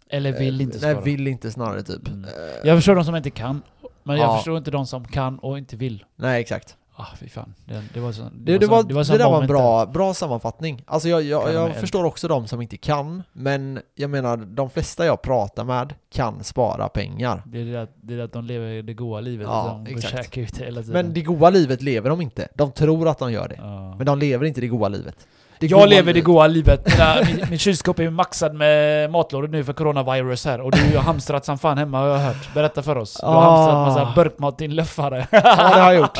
[0.09, 1.03] Eller vill Eh, inte Nej, spara.
[1.05, 2.07] vill inte snarare typ.
[2.07, 2.25] Mm.
[2.63, 3.61] Jag förstår de som inte kan,
[4.03, 4.35] men jag Ja.
[4.35, 6.05] förstår inte de som kan och inte vill.
[6.15, 6.75] Nej, exakt.
[7.01, 7.53] Ah, fy fan.
[7.65, 10.83] Det, det var så, Det, det, så- var, det, där var en bra, bra sammanfattning.
[10.87, 15.05] Alltså jag, jag, jag förstår också de som inte kan, men jag menar de flesta
[15.05, 17.43] jag pratar med kan spara pengar.
[17.45, 19.95] Det är det, att, det är det att de lever det goda livet, Ja, de
[19.95, 20.37] exakt.
[20.37, 20.93] ute hela tiden.
[21.05, 22.47] Men det goda livet lever de inte.
[22.55, 23.55] De tror att de gör det.
[23.57, 23.95] ja.
[23.95, 25.27] Men de lever inte det goda livet.
[25.59, 26.87] Jag lever det goda livet.
[26.91, 30.61] Mina, min, min kylskåp är maxad med matlådor nu för coronavirus här.
[30.61, 32.53] Och du har hamstrat som fan hemma har jag hört.
[32.53, 33.17] Berätta för oss.
[33.21, 33.39] Du har Ah.
[33.41, 35.27] hamstrat massa burkmat till luffare.
[35.31, 36.17] Ja, det har jag gjort.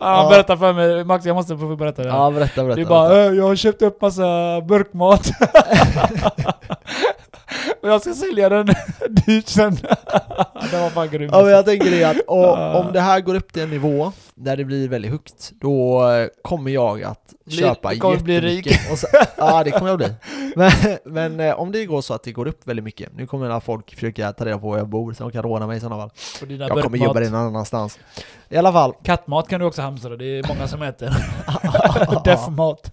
[0.00, 1.04] ja, berätta för mig.
[1.04, 2.08] Max, jag måste få berätta det.
[2.08, 2.76] Ja, berätta, berätta.
[2.80, 3.30] Du bara berätta.
[3.32, 5.30] "Äh, jag har köpt upp massa burkmat.
[7.82, 8.66] och jag ska sälja den
[9.26, 9.74] dyrt sen.
[10.70, 11.32] det var fan grymt.
[11.32, 14.12] Ja men jag tänker det att och, om det här går upp till en nivå
[14.34, 16.02] där det blir väldigt högt, då
[16.42, 18.92] kommer jag att köpa du kommer bli jättemycket.
[18.92, 19.06] Och så,
[19.36, 20.14] ja det kommer jag bli.
[20.56, 20.72] Men,
[21.04, 23.60] men eh, om det går så att det går upp väldigt mycket, nu kommer alla
[23.60, 26.02] folk försöka ta reda på var jag bor så de kan råna mig i sådana
[26.02, 26.10] fall.
[26.58, 27.98] Jag kommer jobba det någon annanstans.
[28.48, 28.94] I alla fall.
[29.02, 31.10] Kattmat kan du också hamstra, det är många som äter.
[32.24, 32.90] Deffmat.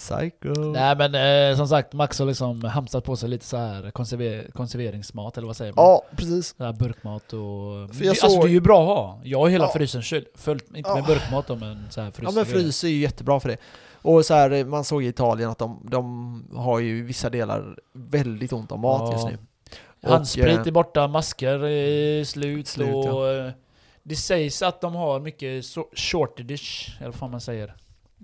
[0.00, 0.54] Psycho.
[0.72, 1.14] Nej men
[1.50, 5.46] eh, som sagt, Max har liksom hamstrat på sig lite så här konserver konserveringsmat, eller
[5.46, 5.84] vad säger man?
[5.84, 6.54] Ja, precis.
[6.58, 7.94] Så här burkmat och...
[7.94, 9.20] För det, Alltså såg- det är ju bra att ha.
[9.24, 9.72] Jag har hela Ja.
[9.72, 11.06] frysen kyld, fullt, inte med Ja.
[11.06, 12.28] burkmat då, men så här frys.
[12.28, 13.56] Ja men frys är ju jättebra för det.
[14.02, 17.76] Och så här, man såg i Italien att de, de har ju i vissa delar
[17.92, 19.12] väldigt ont om mat Ja.
[19.12, 19.38] just nu.
[20.10, 23.28] Handsprit är borta, masker är slut, Slut, och...
[23.28, 23.50] eh,
[24.02, 25.64] Det sägs att de har mycket
[25.96, 27.74] shortage, eller vad man säger.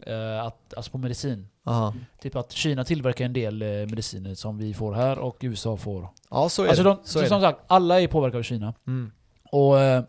[0.07, 1.49] Eh, att, alltså på medicin.
[1.65, 1.95] Aha.
[2.21, 6.09] Typ att Kina tillverkar en del eh, mediciner som vi får här och USA får.
[6.31, 6.89] Ja, så är Alltså det.
[6.91, 7.47] de, så är som det.
[7.47, 8.75] sagt, alla är påverkade av Kina.
[8.87, 9.13] Mm.
[9.53, 10.05] Och eh,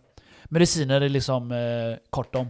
[0.46, 2.48] mediciner är liksom eh, kort om.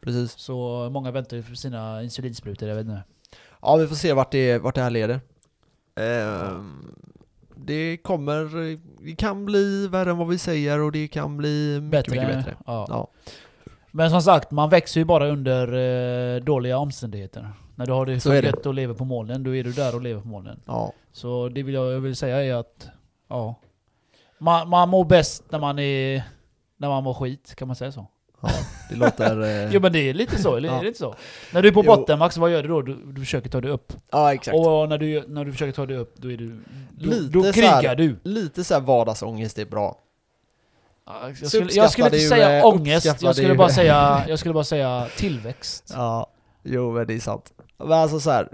[0.00, 0.32] Precis.
[0.32, 3.02] Så många väntar ju för sina insulinsprutor, jag vet inte.
[3.62, 5.20] Ja, vi får se vart det, vart det här leder.
[5.94, 6.94] Ehm,
[7.56, 8.44] det kommer,
[9.04, 12.20] det kan bli värre än vad vi säger och det kan bli mycket, Bättre.
[12.20, 12.56] mycket bättre.
[12.66, 12.86] Ja.
[12.88, 13.08] Ja.
[13.92, 15.72] Men som sagt, man växer ju bara under
[16.36, 17.48] eh, dåliga omständigheter.
[17.74, 20.02] När du har det Så gött och lever på molnen, då är du där och
[20.02, 20.60] lever på molnen.
[20.66, 20.92] Ja.
[21.12, 22.88] Så det vill jag, jag vill säga är att,
[23.28, 23.54] ja.
[24.38, 26.22] Man, man mår bäst när man är...
[26.76, 28.06] När man mår skit, kan man säga så?
[28.42, 28.48] ja.
[28.90, 29.40] Det låter...
[29.64, 30.78] eh, Jo men det är lite så, eller Ja.
[30.78, 31.14] är det inte så?
[31.54, 31.96] När du är på Jo.
[31.96, 32.82] botten Max, vad gör du då?
[32.82, 33.92] Du, du försöker ta dig upp.
[34.10, 34.56] ja, exakt.
[34.56, 36.60] Och när du, när du försöker ta dig upp, då är du...
[36.90, 38.16] Då, Lite då så krigar här- du.
[38.22, 39.98] Lite så här vardagsångest är bra.
[41.22, 44.54] Ja, Jag skulle, jag skulle inte säga eh, ångest, jag skulle, bara säga, jag skulle
[44.54, 45.90] bara säga tillväxt.
[45.96, 46.26] Ja,
[46.62, 47.52] jo men det är sant.
[47.78, 48.48] Men alltså så här,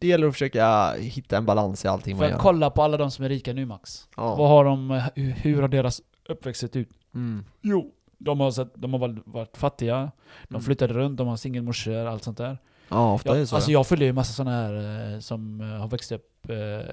[0.00, 2.38] det gäller att försöka hitta en balans i allting För man gör.
[2.38, 4.08] kolla på alla de som är rika nu Max.
[4.16, 4.34] Ja.
[4.34, 6.88] Vad har de, hur- har deras uppväxt sett ut?
[7.14, 7.44] Mm.
[7.62, 10.10] Jo, de har, sett, de har varit- fattiga,
[10.48, 10.62] de Mm.
[10.62, 12.58] flyttade runt, de har singelmorsor, allt sånt där.
[12.88, 13.56] Ja, ofta är Jag, det så.
[13.56, 13.78] alltså ja.
[13.78, 14.74] jag följer ju massa sådana här
[15.14, 16.28] eh, som eh, har växt upp,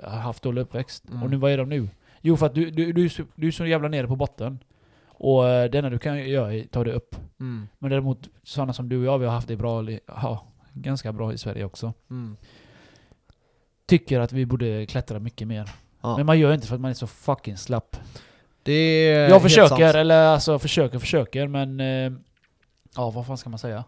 [0.03, 1.03] har haft dålig uppväxt.
[1.09, 1.23] Mm.
[1.23, 1.89] Och nu, vad är de nu?
[2.21, 4.59] Jo för att du, du, du, är du är så jävla nere på botten.
[5.19, 7.15] Och eh, det enda du kan göra är att ta dig upp.
[7.39, 7.67] Mm.
[7.79, 11.33] Men däremot sådana som du och jag, vi har haft det bra, ja, ganska bra
[11.33, 11.93] i Sverige också.
[12.09, 12.37] Mm.
[13.85, 15.69] Tycker att vi borde klättra mycket mer.
[16.01, 16.17] Ja.
[16.17, 17.97] Men man gör inte för att man är så fucking slapp.
[18.63, 21.79] Det jag försöker, eller alltså försöker, försöker men...
[21.79, 22.11] Eh,
[22.95, 23.83] ja, vad fan ska man säga?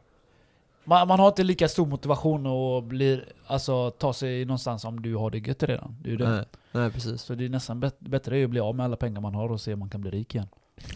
[0.84, 5.16] Man, man har inte lika stor motivation och blir, alltså ta sig någonstans om du
[5.16, 5.98] har det gött redan.
[6.04, 6.30] Det är det.
[6.30, 7.22] Nej, nej precis.
[7.22, 9.62] Så det är nästan bet- bättre att bli av med alla pengar man har och
[9.62, 10.48] se om man kan bli rik igen.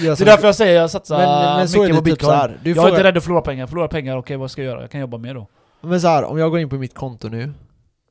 [0.00, 2.30] Det är därför jag säger jag satsar men, men mycket på typ bitcoin.
[2.30, 2.58] så här.
[2.64, 3.66] Jag är inte rädd att förlora pengar.
[3.66, 4.80] Förlora pengar, okej vad ska jag göra?
[4.80, 5.46] Jag kan jobba mer då.
[5.80, 7.52] Men så här, om jag går in på mitt konto nu,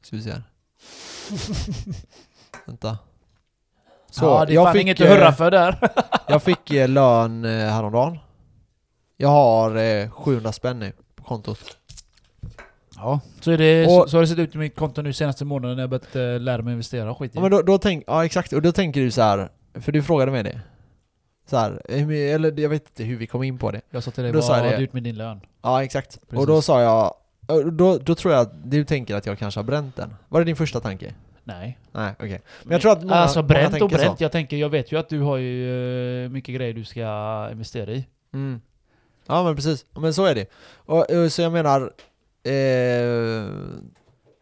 [0.01, 0.43] ska vi se här.
[2.65, 2.97] Vänta.
[4.11, 5.89] Så, ja, det är jag fan fick, inget att eh, hurra för där.
[6.27, 8.19] Jag fick eh, lön eh, häromdagen.
[9.17, 11.59] Jag har eh, 700 spänn nu på kontot.
[12.95, 15.45] Ja, så, är det, Och- så, har det sett ut i mitt konto nu senaste
[15.45, 17.37] månaden när jag börjat eh, lära mig investera och skit i.
[17.37, 19.49] Ja men då, då tänk, ja exakt, och då tänker du så här,
[19.81, 20.61] för du frågade mig det.
[21.49, 23.81] Så här, my- eller jag vet inte hur vi kom in på det.
[23.89, 25.41] jag sa till dig, då vad har du gjort med din lön?
[25.61, 26.19] Ja exakt.
[26.21, 26.37] Precis.
[26.39, 27.13] Och då sa jag,
[27.47, 30.13] och då, då tror jag att du tänker att jag kanske har bränt den.
[30.29, 31.13] Var det din första tanke?
[31.43, 31.77] Nej.
[31.91, 32.41] Nej, okej.
[32.63, 34.23] Men jag tror att många, Alltså många bränt och tänker bränt, så.
[34.23, 37.91] jag tänker, jag vet ju att du har ju eh, mycket grejer du ska investera
[37.91, 38.07] i.
[38.33, 38.61] Mm.
[39.27, 40.45] Ja men precis, men så är det.
[40.75, 41.81] Och, eh, så jag menar,
[42.43, 43.45] eh,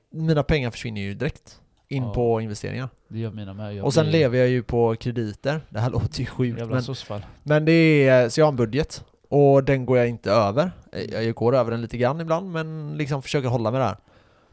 [0.09, 2.13] mina pengar försvinner ju direkt in Ja.
[2.13, 2.89] på investeringar.
[3.07, 3.75] Det gör mina med.
[3.75, 6.73] Jag och sen blir lever jag ju på krediter, det här låter ju sjukt Jävla
[6.73, 7.25] men, sossfall.
[7.43, 10.71] men det är, så jag har en budget och den går jag inte över.
[10.91, 13.97] Eh, Jag går över den lite grann ibland men liksom försöker hålla mig där.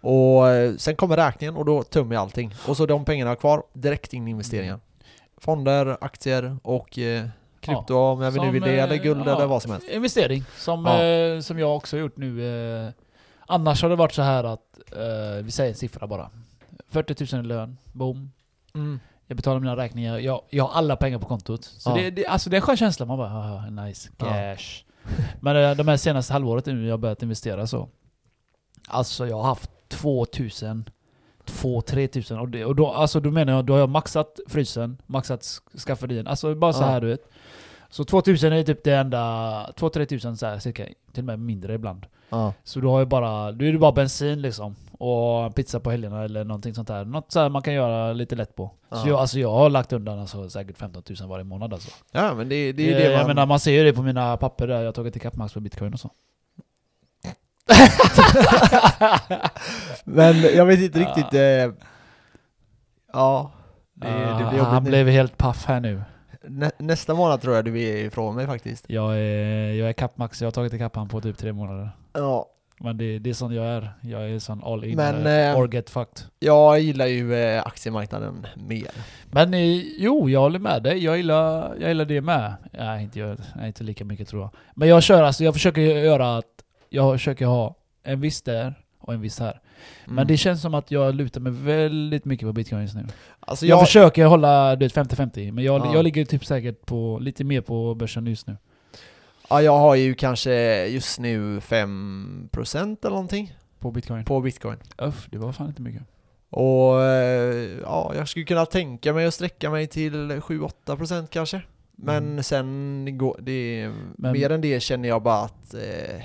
[0.01, 2.55] Och eh, sen kommer räkningen och då tömmer jag allting.
[2.69, 4.81] Och så de pengarna jag har kvar, direkt in i investeringar.
[5.39, 7.27] Fonder, aktier och eh,
[7.61, 9.89] krypto om jag Som, nu vill det, eller guld ja, eller vad som helst.
[9.89, 11.03] Investering, som, Ja.
[11.05, 12.47] eh, som jag också har gjort nu.
[12.87, 12.91] Eh,
[13.47, 14.61] annars har det varit så här att,
[15.43, 16.31] vi säger en siffra bara.
[16.93, 18.33] 40 000 i lön, boom.
[18.75, 19.01] Mm.
[19.27, 21.65] Jag betalar mina räkningar, jag, jag har alla pengar på kontot.
[21.65, 21.95] Så Ja.
[21.95, 24.25] det, det, alltså det är en skön känsla, man bara "Ah, nice, Ja.
[24.27, 24.85] cash.
[25.41, 27.89] Men eh, de här senaste halvåret nu, jag har börjat investera så.
[28.89, 30.89] Alltså jag har haft 2000,
[31.47, 34.99] 2-3 tusen och, det, och då, alltså då menar jag, då har jag maxat frysen,
[35.07, 36.27] maxat sk- skafferien.
[36.27, 36.87] Alltså bara så Ja.
[36.87, 37.29] här du vet.
[37.91, 39.19] Så 2000 är typ det enda,
[39.77, 42.07] 2-3 tusen så här cirka, till och med mindre ibland.
[42.31, 42.53] Ja.
[42.65, 44.77] Så du har ju bara, då är det bara bensin liksom.
[45.05, 47.05] Och pizza på helgerna eller någonting sånt där.
[47.05, 48.67] Något så här man kan göra lite lätt på.
[48.91, 49.09] Så Ja.
[49.09, 51.91] jag, alltså jag har lagt undan alltså, säkert 15 000 varje månad alltså.
[52.13, 53.27] ja men det, det är ju Eh, det Jag man...
[53.27, 55.61] menar man ser ju det på mina papper där jag har tagit ikapp max på
[55.61, 56.11] bitcoin och så.
[60.05, 61.07] men jag vet inte Ja.
[61.09, 61.35] riktigt...
[61.35, 61.41] Eh,
[63.13, 63.51] ja,
[63.95, 64.91] det, det Ah, blir jobbigt han nu.
[64.91, 66.03] blev helt paff här nu.
[66.49, 68.85] Nä, nästa månad tror jag du är ifrån mig faktiskt.
[68.89, 71.91] Jag är, jag är kapp max, jag har tagit ikapp han på typ tre månader.
[72.13, 72.47] Ja,
[72.81, 73.93] Men det, det är sån jag är.
[74.01, 74.97] Jag är sån all in.
[74.97, 76.25] Men, eh, or get fucked.
[76.39, 78.91] jag gillar ju eh, aktiemarknaden mer.
[79.31, 81.05] Men eh, jo, jag håller med dig.
[81.05, 82.55] Jag gillar, jag gillar det med.
[82.73, 84.51] Nej, inte, jag, nej, inte lika mycket tror jag.
[84.75, 86.47] Men jag kör alltså, jag försöker göra att
[86.91, 89.61] jag försöker ha en viss där och en viss här.
[90.05, 90.27] Men Mm.
[90.27, 93.05] det känns som att jag lutar mig väldigt mycket på bitcoin just nu.
[93.41, 95.95] alltså Jag, jag, försöker hålla du vet, 50-50, men jag, Ja.
[95.95, 98.57] jag ligger typ säkert på lite mer på börsen just nu.
[99.53, 104.25] Ja, jag har ju kanske just nu 5% eller någonting På bitcoin.
[104.25, 104.77] på bitcoin.
[104.99, 106.03] Uff, det var fan inte mycket.
[106.51, 111.63] Och eh, ja, jag skulle kunna tänka mig att sträcka mig till 7-8% kanske.
[111.97, 112.43] Men Mm.
[112.43, 116.25] sen går det, Men- mer än det känner jag bara att eh,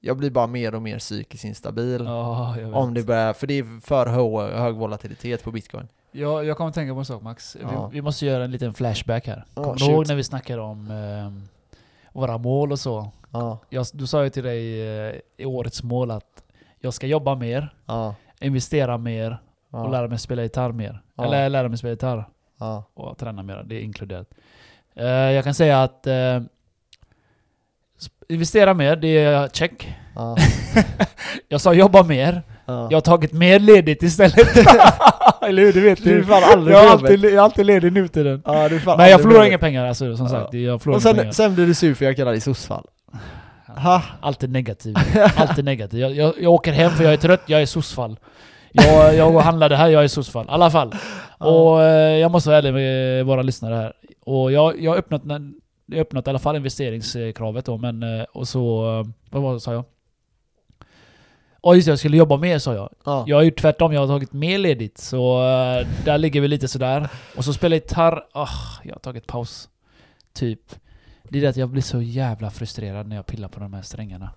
[0.00, 2.02] jag blir bara mer och mer psykiskt instabil.
[2.04, 2.74] Ja, vet.
[2.74, 4.06] Om det börjar, för det är för
[4.62, 5.88] hög, volatilitet på bitcoin.
[6.12, 7.56] Jag, jag kommer att tänka på en sak Max.
[7.62, 7.86] Ja.
[7.86, 9.44] Vi, vi måste göra en liten flashback här.
[9.54, 9.90] Ja, Kommer du shoot.
[9.90, 11.32] ihåg när vi snackade om eh,
[12.20, 13.10] våra mål och så?
[13.32, 16.42] Ja, Jag, du sa ju till dig eh, i årets mål att
[16.80, 19.38] jag ska jobba mer, ja, investera mer
[19.70, 21.02] och ja, lära mig spela gitarr mer.
[21.18, 22.24] Eller lära mig spela gitarr
[22.94, 23.62] och träna mer.
[23.66, 24.28] Det är inkluderat.
[24.94, 26.06] Eh, jag kan säga att
[28.00, 29.94] sp- investera mer, det är check.
[30.14, 30.36] ja,
[31.48, 32.42] Jag sa jobba mer.
[32.66, 32.88] ja.
[32.90, 34.48] Jag har tagit mer ledigt istället.
[35.48, 35.72] Eller hur?
[35.72, 36.24] Det vet Du är du.
[36.24, 38.42] fan aldrig Jag är alltid, jag är alltid ledig nu till den.
[38.46, 40.54] Ja, du fan Men jag förlorar inga pengar alltså, som sagt.
[40.54, 41.32] Jag förlorar Och sen, pengar.
[41.32, 42.84] sen blir du sur för jag kallar dig sossfall.
[43.66, 44.02] Ha.
[44.20, 44.94] Alltid negativ.
[45.36, 46.00] Alltid negativ.
[46.00, 48.18] Jag, jag, jag åker hem för jag är trött, jag är sossfall.
[48.72, 50.44] Jag, jag det här, jag är sossfall.
[50.46, 50.94] I alla fall.
[51.38, 53.92] Och eh, jag måste vara ärlig med våra lyssnare här.
[54.26, 55.22] Och jag, jag har öppnat,
[55.86, 58.98] jag öppnat i alla fall investeringskravet då, men eh, och så...
[59.00, 59.84] eh, Vad var det sa jag?
[61.62, 62.90] Ja just det, jag skulle jobba mer sa jag.
[63.04, 63.24] Ja.
[63.26, 64.98] Jag har gjort tvärtom, jag har tagit mer ledigt.
[64.98, 67.08] Så eh, där ligger vi lite sådär.
[67.36, 68.24] Och så spelar jag gitarr.
[68.32, 68.48] Ah,
[68.84, 69.68] jag har tagit paus.
[70.32, 70.60] Typ.
[71.22, 73.82] Det är det att jag blir så jävla frustrerad när jag pillar på de här
[73.82, 74.30] strängarna.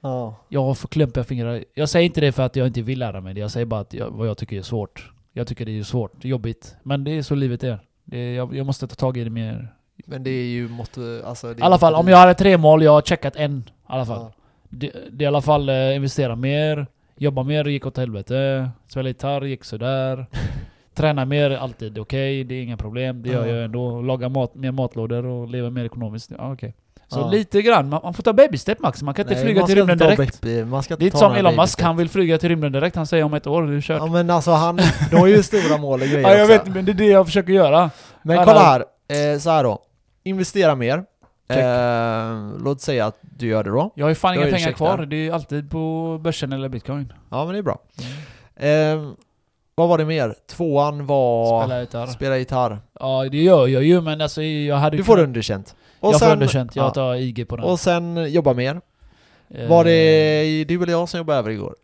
[0.00, 0.36] Ja.
[0.48, 1.64] Jag får klumpiga fingrar.
[1.74, 3.40] Jag säger inte det för att jag inte vill lära mig det.
[3.40, 5.10] Jag säger bara att jag, vad jag tycker är svårt.
[5.32, 6.76] Jag tycker det är svårt, jobbigt.
[6.82, 7.78] Men det är så livet är.
[8.04, 9.74] Det är jag, jag måste ta tag i det mer.
[10.06, 12.92] Men det är ju mått, alltså I alla fall, om jag hade tre mål, jag
[12.92, 13.58] har checkat en.
[13.58, 14.20] I alla fall.
[14.20, 14.43] Ja.
[14.74, 18.70] Det, det i alla fall eh, investera mer, jobba mer, gick åt helvete.
[18.88, 20.26] Spela gitarr, gick sådär.
[20.94, 23.22] Träna mer, alltid okej, det är inga problem.
[23.22, 23.54] Det gör Ja.
[23.54, 24.02] jag ändå.
[24.02, 26.30] Laga mat, mer matlådor och leva mer ekonomiskt.
[26.38, 26.74] Ja, okej.
[27.08, 27.30] Så Ja.
[27.30, 29.02] lite grann, man, man får ta baby step max.
[29.02, 30.40] Man kan inte Nej, flyga till rymden direkt.
[30.40, 32.96] baby- Man ska Det är inte som Elon Musk, han vill flyga till rymden direkt.
[32.96, 33.98] Han säger om ett år, det är kört.
[34.00, 34.76] Ja men alltså han,
[35.10, 36.64] de har ju stora mål och grejer Ja, jag också.
[36.64, 37.90] vet, men det är det jag försöker göra.
[38.22, 39.78] Men Han kolla har- här, eh, så här då.
[40.24, 41.04] Investera mer.
[41.48, 43.90] Eh, låt säga att du gör det då.
[43.94, 44.98] Jag har ju fan inga pengar kvar.
[44.98, 47.12] Det är ju alltid på börsen eller bitcoin.
[47.30, 47.78] Ja men det är bra.
[48.56, 49.12] Eh,
[49.74, 50.34] vad var det mer?
[50.50, 51.62] Tvåan var...
[51.64, 52.06] Spela gitarr.
[52.06, 52.78] Spela gitarr.
[53.00, 55.74] Ja, det gör jag ju, men alltså jag hade Du får kunnat- underkänt.
[56.00, 56.76] Och Jag får sen, underkänt.
[56.76, 56.90] Jag ja.
[56.90, 57.64] tar IG på den.
[57.64, 58.80] Och sen jobba mer.
[59.50, 61.74] Eh, Var det du eller jag som jobbade över igår?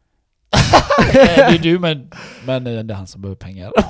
[1.09, 2.11] eh, det är du, men,
[2.47, 3.73] men eh, det är han som behöver pengar.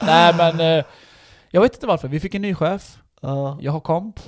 [0.00, 0.84] Nej, men eh,
[1.50, 2.08] jag vet inte varför.
[2.08, 2.98] Vi fick en ny chef.
[3.20, 3.58] Ja.
[3.60, 4.20] Jag har komp.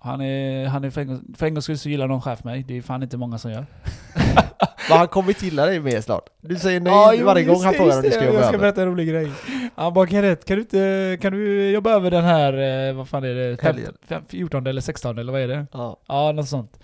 [0.00, 2.44] Han är, han är för, en, gång- för en gångs skull så gillar någon chef
[2.44, 2.64] mig.
[2.68, 3.66] Det är fan inte många som gör.
[4.88, 6.22] Men han kommer gilla dig mer snart.
[6.40, 8.58] Du säger nej jo, varje gång han frågar om du ska jobba Jag ska över.
[8.58, 9.30] berätta en rolig grej.
[9.74, 13.24] Han bara Kenneth, kan du, inte, kan du jobba över den här, eh, vad fan
[13.24, 13.56] är det?
[13.56, 13.92] Fem, Helgen.
[14.08, 15.66] fem, 14 eller 16 eller vad är det?
[15.72, 15.96] Ja.
[16.08, 16.78] Ja, något sånt.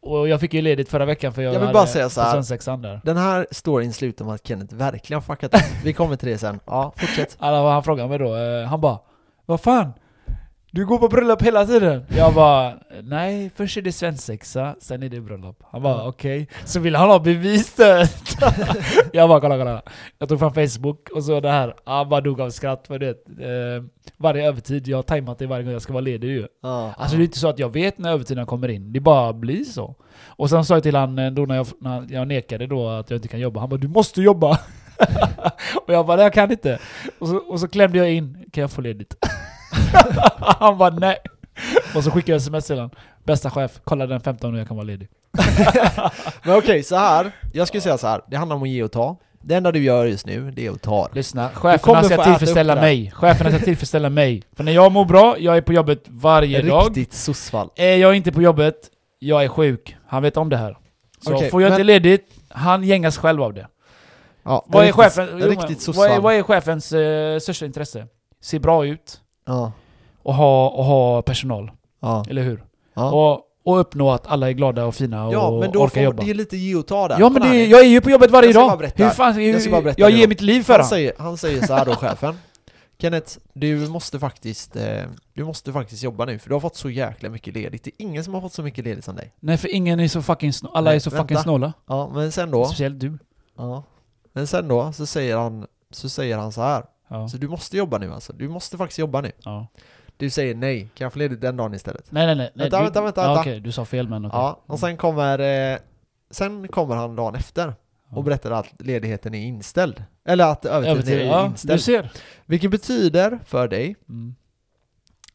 [0.00, 2.76] Och jag fick ju ledigt förra veckan för jag, Jag vill bara säga så här.
[2.82, 3.00] där.
[3.04, 5.84] Den här storyn slutar med att Kenneth verkligen fuckat upp.
[5.84, 6.60] Vi kommer till det sen.
[6.66, 7.36] Ja, fortsätt.
[7.38, 8.98] Alla, han frågade mig då, eh, han bara
[9.46, 9.92] Vad fan?
[10.76, 12.04] Du går på bröllop hela tiden?
[12.08, 12.72] Jag bara
[13.02, 15.62] Nej, först är det svensexa, sen är det bröllop.
[15.72, 16.08] Han bara Ja.
[16.08, 18.36] okej, så vill han ha beviset!
[19.12, 19.82] jag bara kolla kolla.
[20.18, 23.08] Jag tog fram Facebook och så det här, han bara dog av skratt för det.
[23.08, 23.84] Eh,
[24.16, 26.46] varje övertid, jag har tajmat det varje gång jag ska vara ledig ju.
[26.62, 26.94] Ja.
[26.96, 29.64] Alltså det är inte så att jag vet när övertiden kommer in, det bara blir
[29.64, 29.94] så.
[30.26, 33.10] Och sen sa jag till han eh, då när jag, när jag nekade då att
[33.10, 34.58] jag inte kan jobba, han bara 'Du måste jobba'
[35.86, 36.78] Och jag bara 'Nej jag kan inte'
[37.18, 39.14] och så, och så klämde jag in 'Kan jag få ledigt?'
[40.58, 41.16] Han bara 'Nej'
[41.94, 42.90] Och så skickade jag sms till honom
[43.24, 45.08] 'Bästa chef, kolla den 15 och jag kan vara ledig'
[46.44, 47.32] Men okej, så här.
[47.52, 48.20] Jag skulle säga så här.
[48.28, 49.16] Det handlar om att ge och ta.
[49.42, 51.08] Det enda du gör just nu, det är att ta.
[51.12, 53.10] Lyssna, cheferna ska tillfredsställa mig.
[53.14, 54.42] Cheferna ska tillfredsställa mig.
[54.56, 56.86] För när jag mår bra, jag är på jobbet varje dag.
[56.88, 57.68] Riktigt sossfall.
[57.76, 58.76] Är jag inte på jobbet,
[59.18, 59.96] jag är sjuk.
[60.06, 60.76] Han vet om det här.
[61.24, 63.66] Så Okej, får jag men- inte ledigt, han gängas själv av det.
[64.42, 67.66] Ja, Vad är, riktigt- chefen, jo, men, Riktigt vad, är, vad är chefens eh, största
[67.66, 68.06] intresse?
[68.42, 69.72] Se bra ut Ja.
[70.22, 71.70] och ha, och ha personal,
[72.00, 72.24] Ja.
[72.30, 72.64] eller hur?
[72.94, 73.10] Ja.
[73.12, 76.02] Och, och uppnå att alla är glada och fina och Ja, men då orkar får,
[76.02, 76.22] jobba.
[76.22, 77.20] det är lite ge och ta där.
[77.20, 78.78] Ja men det, jag är ju på jobbet varje dag!
[78.78, 79.04] berätta.
[79.04, 80.88] Hur fan, Jag ska bara berätta jag ger mitt liv för han honom!
[80.90, 82.34] säger, han säger så här då chefen.
[82.98, 85.02] Kenneth, du måste faktiskt, eh,
[85.34, 87.84] du måste faktiskt jobba nu för du har fått så jäkla mycket ledigt.
[87.84, 89.32] Det är ingen som har fått så mycket ledigt som dig.
[89.40, 91.42] Nej för ingen är så fucking snå- alla Nej, är så fucking vänta.
[91.42, 91.72] snåla.
[91.86, 93.18] Ja, men sen då, Speciellt du.
[93.56, 93.82] ja.
[94.32, 96.84] Men sen då så säger han, så säger han så här.
[97.08, 97.28] Ja.
[97.28, 98.32] Så du måste jobba nu alltså.
[98.32, 99.32] Du måste faktiskt jobba nu.
[99.44, 99.66] ja.
[100.18, 102.12] Du säger nej, kan jag få ledigt den dagen istället?
[102.12, 102.50] Nej nej nej.
[102.54, 103.40] Vänta, du, vänta, vänta, Ja, vänta.
[103.40, 104.38] Okej, du sa fel men okej.
[104.38, 105.38] Ja, och sen kommer,
[105.72, 105.78] eh,
[106.30, 107.74] sen kommer han dagen efter
[108.10, 108.16] Ja.
[108.16, 110.04] och berättar att ledigheten är inställd.
[110.24, 111.80] Eller att övertiden Övertid, är ja, du inställd.
[111.80, 112.10] ser.
[112.46, 114.34] Vilket betyder för dig Mm.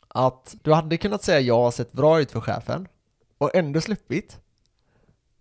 [0.08, 2.88] att du hade kunnat säga jag har sett bra ut för chefen
[3.38, 4.40] och ändå sluppit.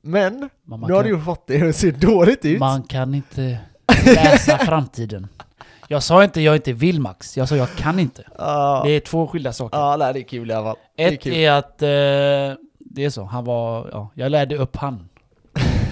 [0.02, 0.50] Men
[0.86, 2.60] nu har du ju fått det att se dåligt ut.
[2.60, 3.58] Man kan inte
[4.04, 5.26] läsa framtiden.
[5.92, 8.24] Jag sa inte jag inte vill Max, jag sa jag kan inte.
[8.38, 9.78] Ja, Det är två skilda saker.
[9.78, 10.76] ja nej, det är kul i alla fall.
[10.96, 11.34] Är Ett kul.
[11.34, 15.08] är att, eh, det är så, han var, ja, jag lärde upp han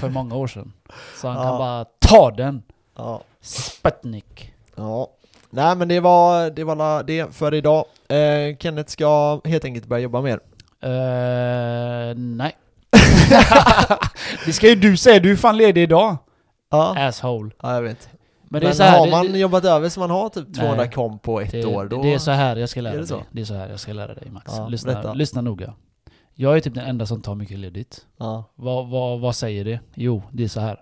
[0.01, 0.73] för många år sedan.
[1.21, 2.63] Så han kan bara ta den.
[2.97, 3.21] Ja.
[3.41, 4.53] Sputnik.
[4.77, 5.09] ja.
[5.51, 7.85] Nej men det var, det var det för idag.
[8.09, 10.41] Eh, Kenneth ska helt enkelt börja jobba mer.
[10.83, 12.57] Eh, nej.
[14.47, 16.17] det ska ju du säga, du är fan ledig idag.
[16.71, 17.51] Ja, Asshole.
[17.63, 18.09] ja jag vet.
[18.51, 20.91] Men Men, här, har det- man det- jobbat över så man har typ 200 Nej.
[20.91, 22.03] kom på ett det, år, då...
[22.03, 23.07] det är så här jag ska lära dig.
[23.07, 23.21] så?
[23.31, 24.53] Det är så här jag ska lära dig Max.
[24.57, 25.15] Ja, lyssna, berätta.
[25.15, 25.75] lyssna noga.
[26.35, 28.07] Jag är typ den enda som tar mycket ledigt.
[28.19, 28.45] Ja.
[28.55, 29.81] Vad, vad, vad säger det?
[29.95, 30.81] Jo, det är så här.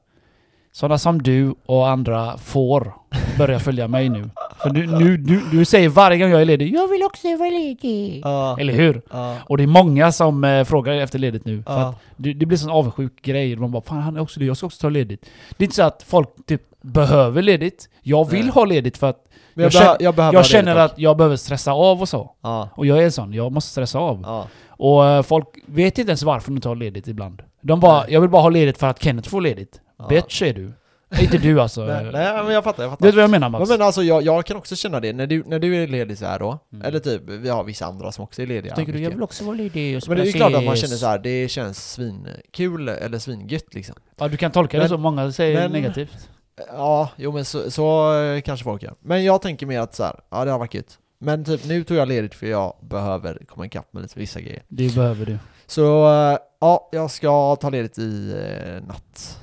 [0.73, 2.95] Sådana som du och andra får
[3.39, 4.31] börja följa mig nu.
[4.63, 7.51] För du, nu, du, du säger varje gång jag är ledig, jag vill också vara
[7.51, 8.21] ledig.
[8.25, 8.57] Ja.
[8.61, 9.03] Eller hur?
[9.11, 9.37] Ja.
[9.45, 11.63] Och det är många som eh, frågar efter ledigt nu.
[11.63, 11.89] För Ja.
[11.89, 13.57] att det, det blir sån avundsjuk grej.
[13.57, 15.27] Man bara, fan han är också det, jag ska också ta ledigt.
[15.57, 16.63] Det är inte så att folk typ
[16.93, 17.89] behöver ledigt.
[18.03, 18.51] Jag vill Nej.
[18.55, 19.23] ha ledigt för att
[19.55, 22.31] jag, Jag känner- jag behöver jag känner att jag behöver stressa av och så.
[22.43, 22.69] Ja.
[22.75, 24.21] Och jag är sån, jag måste stressa av.
[24.25, 24.47] Ja.
[24.69, 27.43] Och eh, folk vet inte ens varför de tar ledigt ibland.
[27.63, 28.13] De bara, Nej.
[28.13, 29.81] jag vill bara ha ledigt för att Kenneth får ledigt.
[29.99, 30.07] Ja.
[30.09, 30.73] Bitch är du.
[31.21, 31.81] inte du alltså.
[31.85, 33.07] Nej, nej men jag fattar, jag Du fattar.
[33.07, 33.71] vet vad jag menar Max?
[33.71, 36.27] Men alltså jag, jag kan också känna det, när du, när du är ledig så
[36.27, 36.87] här då, Mm.
[36.87, 39.45] eller typ, vi har vissa andra som också är lediga Tänker du, jag vill också
[39.45, 41.49] vara ledig och Men det är ju spela klart att man känner så här, det
[41.49, 45.73] känns svinkul eller svingött liksom Ja, du kan tolka det Men- så, många säger men-
[45.73, 46.29] negativt.
[46.69, 48.95] Ja, jo men så, så eh, kanske folk gör.
[49.01, 50.99] Men jag tänker mer att så här, ja det har varit gött.
[51.19, 54.63] Men typ nu tog jag ledigt för jag behöver komma ikapp med lite vissa grejer.
[54.69, 55.39] Det behöver du.
[55.67, 59.41] Så eh, ja, jag ska ta ledigt i eh, natt.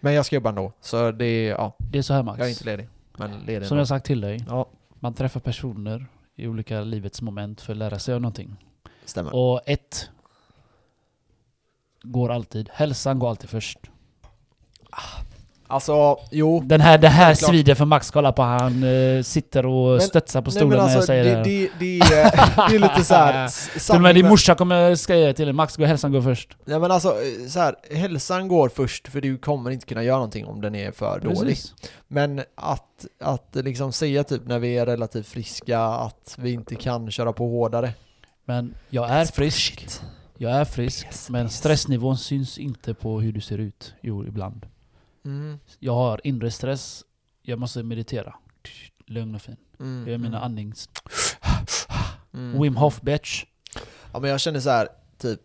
[0.00, 2.38] Men jag ska jobba ändå, så det, ja, Det är så här Max.
[2.38, 2.88] jag är inte ledig.
[3.16, 3.80] Men ledig Som ändå.
[3.80, 4.66] jag sagt till dig, Ja,
[5.00, 6.06] man träffar personer
[6.36, 8.56] i olika livets moment för att lära sig av någonting.
[9.04, 9.34] stämmer.
[9.34, 10.08] Och ett
[12.02, 13.78] går alltid, hälsan går alltid först.
[15.68, 16.60] Alltså, jo.
[16.64, 20.42] Den här, det här svider för Max, kolla på han eh, sitter och Men- studsar
[20.42, 22.78] på Nej stolen men när jag alltså, säger det, det, det, det, är, det är
[22.78, 23.48] lite såhär...
[23.86, 26.56] Till och med din morsa kommer säga till dig, Max, gå hälsan går först.
[26.64, 30.16] Nej men alltså, eh, så här, hälsan går först för du kommer inte kunna göra
[30.16, 31.38] någonting om den är för dålig.
[31.38, 31.74] Precis.
[32.08, 37.10] Men att, att liksom säga typ när vi är relativt friska att vi inte kan
[37.10, 37.92] köra på hårdare.
[38.44, 39.88] Men jag är frisk.
[40.38, 41.06] Jag är frisk.
[41.06, 43.94] Yes, Men stressnivån syns inte på hur du ser ut.
[44.00, 44.66] Jo, ibland.
[45.26, 47.04] Mm, Jag har inre stress.
[47.42, 48.34] Jag måste meditera.
[49.06, 49.56] Lugn och fin.
[49.80, 50.88] mm, Jag gör mina mm, andnings...
[52.34, 52.62] mm.
[52.62, 53.44] Wim Hof bitch.
[54.12, 55.40] Ja men jag känner så här, typ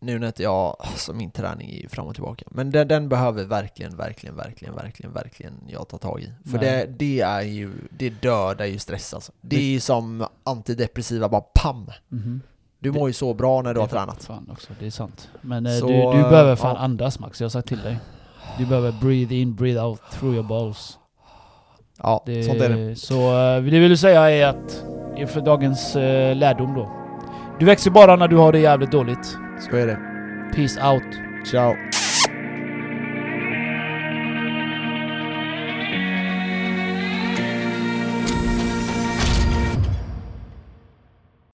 [0.00, 2.44] nu när jag, alltså min träning är ju fram och tillbaka.
[2.50, 6.32] Men den, den behöver verkligen, verkligen, verkligen, verkligen, verkligen jag ta tag i.
[6.50, 9.32] För det, det är ju, det dödar ju stress alltså.
[9.40, 11.90] Det är ju som antidepressiva, bara pam!
[12.08, 12.40] Mhm.
[12.78, 14.24] Du Det- mår ju så bra när du har Det tränat.
[14.24, 15.28] Fan också, det är sant.
[15.40, 16.82] Men eh, Så, du, du behöver fan ja.
[16.82, 17.98] andas Max, jag har sagt till dig.
[18.58, 20.98] Du behöver breathe in, breathe out through your balls.
[22.02, 22.96] Ja, Det, sånt är det.
[22.96, 24.84] Så eh, det vill säga är att
[25.16, 26.90] inför dagens eh, lärdom då.
[27.58, 29.36] Du växer bara när du har det jävligt dåligt.
[29.70, 29.98] Så är det.
[30.54, 31.02] Peace out.
[31.50, 31.74] Ciao.